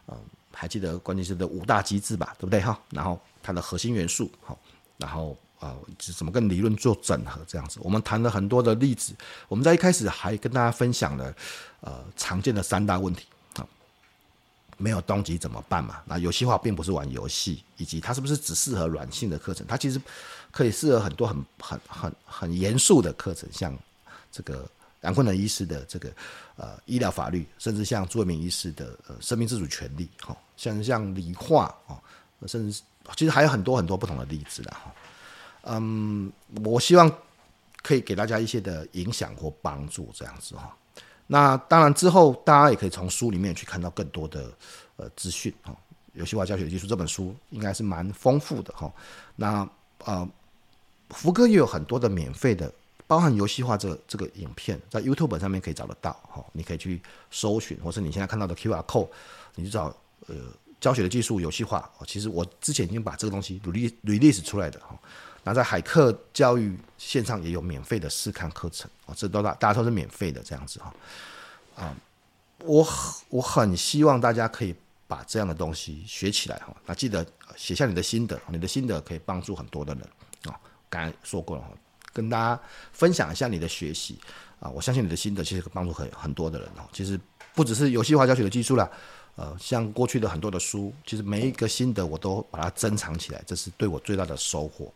[0.09, 0.17] 嗯，
[0.53, 2.79] 还记得关键是的五大机制吧，对不对哈？
[2.91, 4.59] 然后它的核心元素，好，
[4.99, 5.37] 然后。
[5.63, 7.41] 啊，怎么跟理论做整合？
[7.47, 9.15] 这样子，我们谈了很多的例子。
[9.47, 11.33] 我们在一开始还跟大家分享了，
[11.83, 13.27] 呃，常见的三大问题，
[14.83, 16.03] 没有动机怎么办嘛？
[16.05, 19.65] 那游戏化并不是玩游戏，以及它是不是只适合软性的课程？
[19.67, 20.01] 它其实
[20.51, 23.79] 可以适合很多很很很很严肃的课程，像
[24.33, 24.69] 这个
[25.03, 26.11] 杨坤能医师的这个
[26.57, 31.97] 呃医疗法律，甚至像朱文明医师的呃生命自主权利，哈，像像理化哦，
[32.49, 32.83] 甚至
[33.17, 34.93] 其实还有很多很多不同的例子的哈。
[35.65, 36.33] 嗯，
[36.65, 37.09] 我希望
[37.83, 40.77] 可以给大家一些的影响或帮助，这样子哈。
[41.27, 44.53] 那当然之后大家也可以从书里面去看到更多的
[44.97, 45.75] 呃资讯哈。
[46.15, 48.93] 游戏化教学的技术这本书应该是蛮丰富的哈。
[49.35, 49.67] 那
[50.05, 50.29] 呃，
[51.09, 52.71] 福哥也有很多的免费的，
[53.07, 56.45] 包含游戏化这这个影片，在 YouTube 上面可以找得到哈。
[56.53, 57.01] 你可以去
[57.31, 59.09] 搜寻，或是你现在看到的 QR code，
[59.55, 59.95] 你去找
[60.27, 60.35] 呃
[60.81, 61.91] 教学的技术游戏化。
[62.07, 64.99] 其实我之前已经把这个东西 release release 出来的哈。
[65.45, 70.95] 那在海课教育线上也有免费的试看课程啊，这都大大家都是免费的这样子哈
[71.77, 71.97] 啊，
[72.59, 72.87] 我
[73.29, 74.73] 我很希望大家可以
[75.09, 76.75] 把这样的东西学起来哈。
[76.87, 77.27] 那记得
[77.57, 80.03] 写下你的心得，你的心得可以帮助很多的人
[80.45, 80.59] 啊。
[80.89, 81.69] 刚才说过了哈，
[82.13, 82.61] 跟大家
[82.93, 84.19] 分享一下你的学习
[84.61, 86.89] 啊，我相信你的心得其实帮助很很多的人哦。
[86.93, 87.19] 其实
[87.55, 88.89] 不只是游戏化教学的技术啦，
[89.35, 94.93] 呃，像过去的很多的书，其实每一个心得我都把它珍藏起来，这是对我最大的收获。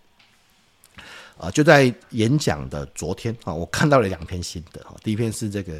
[1.39, 4.95] 啊，就在演讲的昨天啊，我看到了两篇心得哈。
[5.03, 5.75] 第一篇是这个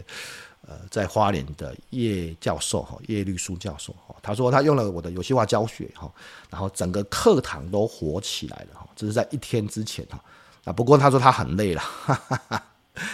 [0.69, 6.11] 呃，在花莲的叶教授哈，叶绿书教授哈，他说他用了我的游戏化教学哈，
[6.51, 8.87] 然后整个课堂都火起来了哈。
[8.95, 10.21] 这是在一天之前哈。
[10.65, 12.63] 啊，不过他说他很累了，哈哈哈。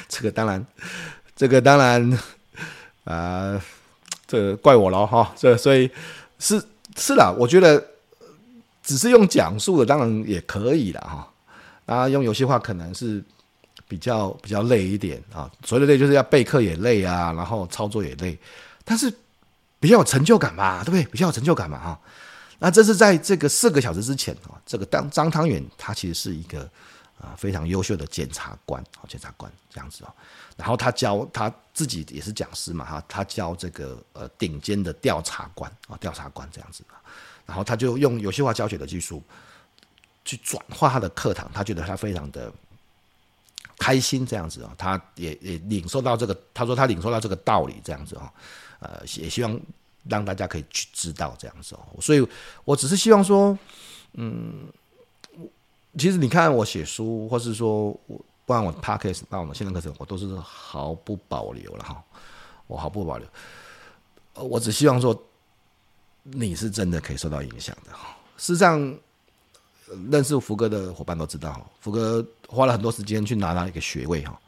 [0.09, 0.66] 这个当然，
[1.36, 2.18] 这个当然
[3.05, 3.62] 啊，
[4.26, 5.32] 这怪我了哈。
[5.36, 5.90] 这所以
[6.38, 6.61] 是
[6.97, 7.86] 是啦，我觉得
[8.82, 11.32] 只是用讲述的当然也可以了哈。
[11.93, 13.22] 啊，用游戏化可能是
[13.86, 18.38] 比较比较累一点啊，所谓的累就是要备课也累啊，然后操作也累，
[18.84, 19.12] 但是
[19.78, 21.05] 比较有成就感嘛，对不对？
[21.05, 22.01] 比较有成就感嘛，哈。
[22.59, 26.62] 那这是在这个四个小时之前啊，这个当张汤远他其实是一个
[27.20, 30.14] 啊非常优秀的检察官啊，检察官这样子哦。
[30.57, 36.84] 然后他教他自己也是讲师嘛，哈，他教这个呃顶尖的调查官啊，调查官这样子，
[37.45, 39.22] 然后他就用游戏化教学的技术。
[40.25, 42.53] 去转化他的课堂，他觉得他非常的
[43.79, 48.33] 开心，这样子啊，他也也领受到这个，他说他领受到这个道理，这样子啊，
[48.79, 49.61] 呃，也希望
[50.05, 52.25] 让大家可以去知道这样子哦，所以
[52.64, 53.59] 我只是希望说，
[54.12, 54.68] 嗯，
[55.99, 62.03] 其实你看我写书，或是说我不管我 podcast 那我们线上课程，我都是毫不保留了哈，
[62.68, 63.29] 我毫不保留，
[64.35, 65.20] 我只希望说
[66.23, 68.97] 你是真的可以受到影响的哈，事实上。
[70.11, 74.38] 认识福哥的伙伴都知道，福哥花了很多时间去拿到一个学位哈，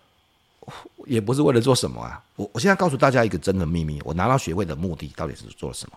[1.07, 2.23] 也不是为了做什么啊。
[2.37, 5.97] 我我现在告诉大家一个真的秘密，我拿到学位的目的到底是做了什么？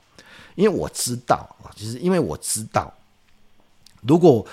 [0.55, 2.93] 因为我知道啊，其实因为我知道，
[4.01, 4.45] 如果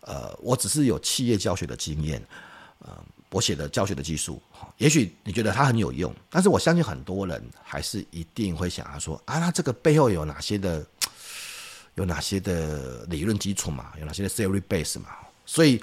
[0.00, 2.22] 呃我只是有企业教学的经验，
[2.78, 2.96] 呃，
[3.30, 4.40] 我写的教学的技术，
[4.78, 10.84] 也许你觉得它很有用，但是我相信很多人还是一定会想要说啊，那这个背后有哪些的？
[12.00, 13.92] 有哪些的理论基础嘛？
[14.00, 15.08] 有哪些的 theory base 嘛？
[15.44, 15.82] 所以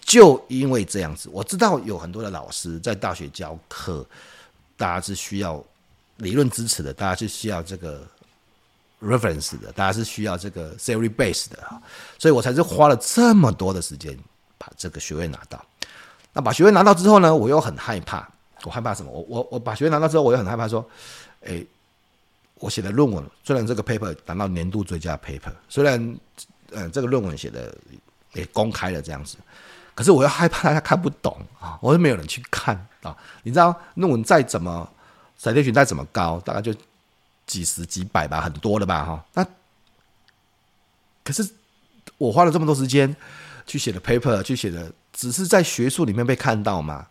[0.00, 4.06] 就因为这样子，我知道有很多的老师在大学教课，
[4.78, 5.62] 大家是需要
[6.16, 8.02] 理论支持的，大家是需要这个
[9.02, 11.58] reference 的，大家是需要这个 theory base 的，
[12.18, 14.18] 所以我才是花了这么多的时间
[14.56, 15.62] 把这个学位拿到。
[16.32, 18.26] 那把学位拿到之后呢，我又很害怕，
[18.62, 19.12] 我害怕什么？
[19.12, 20.88] 我我我把学位拿到之后，我又很害怕说，
[21.42, 21.66] 诶。
[22.60, 26.18] 我写的论文，虽然这个 paper 拿到年度最佳 paper，虽然，
[26.72, 27.76] 呃，这个论文写的
[28.32, 29.36] 也公开了这样子，
[29.94, 33.16] 可是我又害怕大家看不懂啊，我又没有人去看啊。
[33.42, 34.88] 你知道论文再怎么
[35.36, 36.74] 闪电群再怎么高，大概就
[37.46, 39.24] 几十几百吧，很多了吧哈。
[39.34, 39.46] 那
[41.22, 41.48] 可是
[42.16, 43.14] 我花了这么多时间
[43.66, 47.06] 去写的 paper，去写的，只是在学术里面被看到嘛。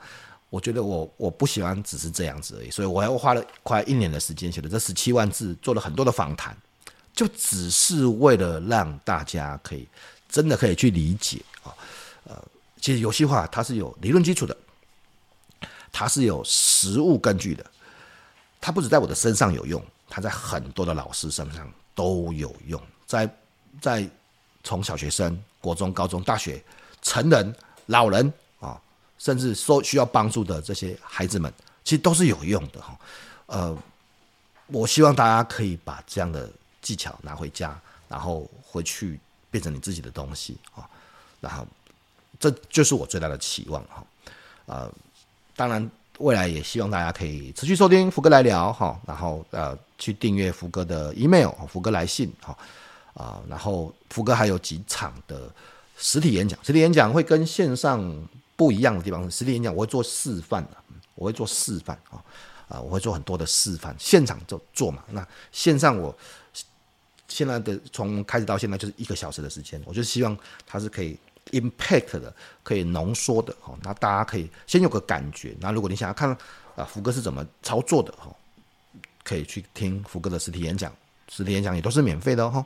[0.49, 6.55] 我觉得我我不喜欢只是这样子而已，所以我还花了快一年的时间写了这十七万字，做了很多的访谈，
[7.13, 9.87] 就只是为了让大家可以
[10.29, 11.75] 真的可以去理解啊，
[12.23, 12.43] 呃，
[12.79, 14.55] 其实游戏化它是有理论基础的，
[15.91, 17.65] 它是有实物根据的，
[18.61, 23.29] 它不止在我的身上有用，它在很多的老师身上都有用，在
[23.81, 24.09] 在
[24.63, 26.63] 从小学生、国中、高中、大学、
[27.01, 27.55] 成人、
[27.87, 28.31] 老人，
[29.18, 31.51] 甚至说需要帮助的这些孩子们，
[31.84, 32.99] 其实都是有用的哈。
[33.47, 33.78] 呃，
[34.68, 36.49] 我希望大家可以把这样的
[36.82, 40.88] 技巧拿回家，然后回去变成你自己的东西啊，
[41.41, 41.65] 然后。
[42.39, 44.05] 这就是我最大的期望哈，
[44.68, 44.91] 呃，
[45.55, 45.89] 当然
[46.20, 52.55] 未来也希望大家可以持续收听福哥来聊哈，然后呃去订阅福哥的 email 福哥来信哈，
[53.15, 55.49] 啊，然后福哥还有几场的
[55.97, 58.05] 实体演讲，实体演讲会跟线上
[58.57, 60.71] 不一样的地方是，实体演讲我会做示范的，
[61.15, 62.19] 我会做示范啊，
[62.67, 66.13] 啊，我会做很多的示范，现场就做嘛，那线上我
[67.29, 71.17] 现在的从开始到现在就是一个小时的时间，我就希望它是可以。
[71.51, 75.55] impact 的可以浓缩的哈，那大家可以先有个感觉。
[75.61, 76.29] 那如果你想要看
[76.75, 78.27] 啊，福哥是怎么操作的哈，
[79.23, 80.93] 可以去听福哥的实体演讲，
[81.29, 82.65] 实体演讲也都是免费的哈。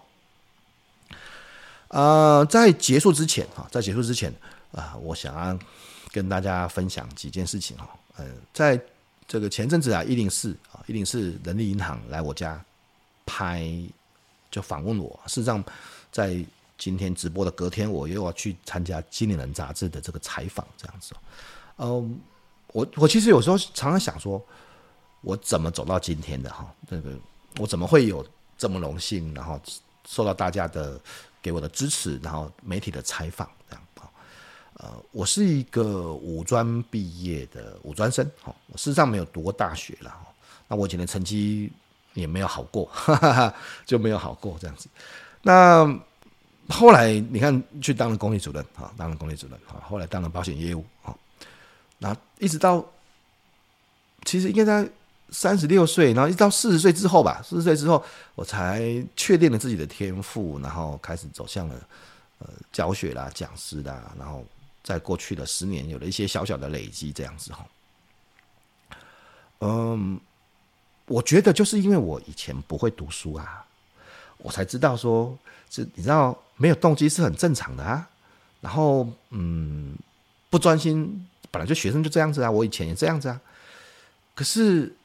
[1.89, 4.33] 呃，在结束之前哈，在结束之前
[4.72, 5.59] 啊，我想要
[6.11, 7.89] 跟大家分享几件事情哈。
[8.17, 8.80] 呃，在
[9.28, 12.63] 这个前阵子啊，一零四啊，一零四人力银行来我家
[13.26, 13.65] 拍，
[14.49, 15.19] 就访问我。
[15.28, 15.63] 事实上，
[16.11, 16.43] 在
[16.78, 21.13] 今天直播的隔天，我又要去参加《经理人》杂志的这个采访，这样子。
[21.78, 22.19] 嗯，
[22.74, 24.43] 我我其实有时候常常想说，
[25.22, 26.74] 我怎么走到今天的哈？
[26.89, 27.17] 这个
[27.57, 28.26] 我怎么会有
[28.57, 29.61] 这么荣幸，然后
[30.07, 30.99] 受到大家的
[31.41, 33.84] 给我的支持，然后媒体的采访这样？
[34.82, 40.25] 呃，我是一个五专毕业的五专生，哈，我事实上没有读过大学了，哈
[40.67, 41.71] 那我以前的成绩
[42.15, 43.55] 也没有好过，哈哈哈，
[43.86, 44.89] 就没有好过这样子。
[45.43, 45.88] 那
[46.67, 51.15] 后来你看，去当了公关主任啊，当了公关主任啊，后来当了保险业务哈。
[51.99, 52.84] 那一直到
[54.25, 54.89] 其实应该在
[55.29, 58.03] 三十六岁，然后一直到四十岁之后吧，四十岁之后
[58.34, 58.82] 我才
[59.15, 61.75] 确定了自己的天赋，然后开始走向了
[62.39, 64.43] 呃教学啦、讲师啦，然后
[64.84, 67.67] 在过去的十年有了一些小小的累积，这样子哈。
[69.59, 70.19] 嗯，
[71.05, 73.65] 我觉得就是因为我以前不会读书啊，
[74.38, 75.38] 我才知道说，
[75.69, 76.38] 是你知道。
[76.57, 78.07] 没有动机是很正常的啊，
[78.59, 79.97] 然后嗯，
[80.51, 83.41] 不专心，本来就学生就这样子啊，我以前也这样子啊。
[84.36, 84.95] 可是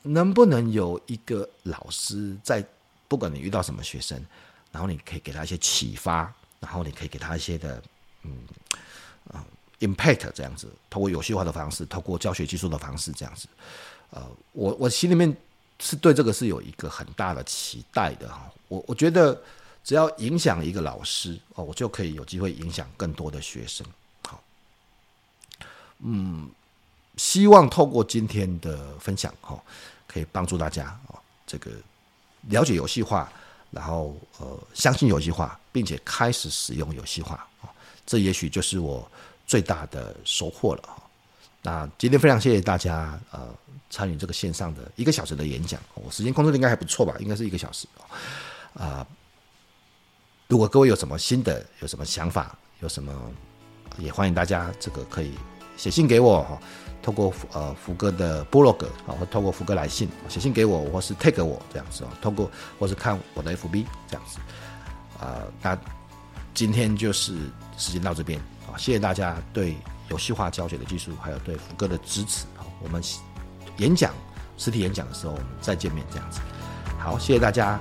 [0.00, 2.64] 能不能有一个老师在，
[3.08, 4.18] 不管你遇到什么学生，
[4.72, 7.82] 然后你可以给他一些启发，然后你可以给他一些的
[8.22, 8.38] 嗯
[9.32, 9.44] 啊、
[9.80, 13.48] impact 这样子，透过游戏化的方式，透过教学技术的方式这样子，
[14.10, 15.36] 呃，我我心里面
[15.80, 19.40] 是对这个是有一个很大的期待的哈，我我觉得。
[19.86, 23.86] 只要影响一个老师哦，我就可以有机会影响更多的学生。
[24.26, 24.42] 好，
[26.00, 26.50] 嗯，
[27.16, 29.56] 希望透过今天的分享哈，
[30.08, 31.14] 可以帮助大家啊，
[31.46, 31.70] 这个
[32.48, 33.30] 了解游戏化，
[33.70, 37.48] 然后呃，相信游戏化，并且开始使用游戏化，
[38.06, 39.06] 这也许就是我
[39.46, 41.02] 最大的收获了哈。
[41.62, 43.48] 那今天非常谢谢大家呃
[43.90, 47.16] 参与这个线上的一个小时的演讲，我时间控制的应该还不错吧？
[47.18, 47.88] 应该是一个小时
[48.74, 49.04] 啊。
[50.48, 53.12] 如果各位有什么新的，有什么想法，有什么，
[53.98, 55.32] 也欢迎大家这个可以
[55.76, 56.60] 写信给我哈，
[57.02, 62.48] 透过呃福哥的部落格啊，或透过福哥来信写信给我，或是 take 我这样子啊，透过
[62.78, 64.38] 或是看我的 FB 这样子
[65.18, 65.42] 啊。
[65.60, 65.76] 那
[66.54, 67.34] 今天就是
[67.76, 69.76] 时间到这边啊，谢谢大家对
[70.08, 72.46] 游戏化教学的技术，还有对福哥的支持。
[72.82, 73.02] 我们
[73.78, 74.12] 演讲
[74.56, 76.40] 实体演讲的时候，我们再见面这样子。
[76.98, 77.78] 好，谢谢大家。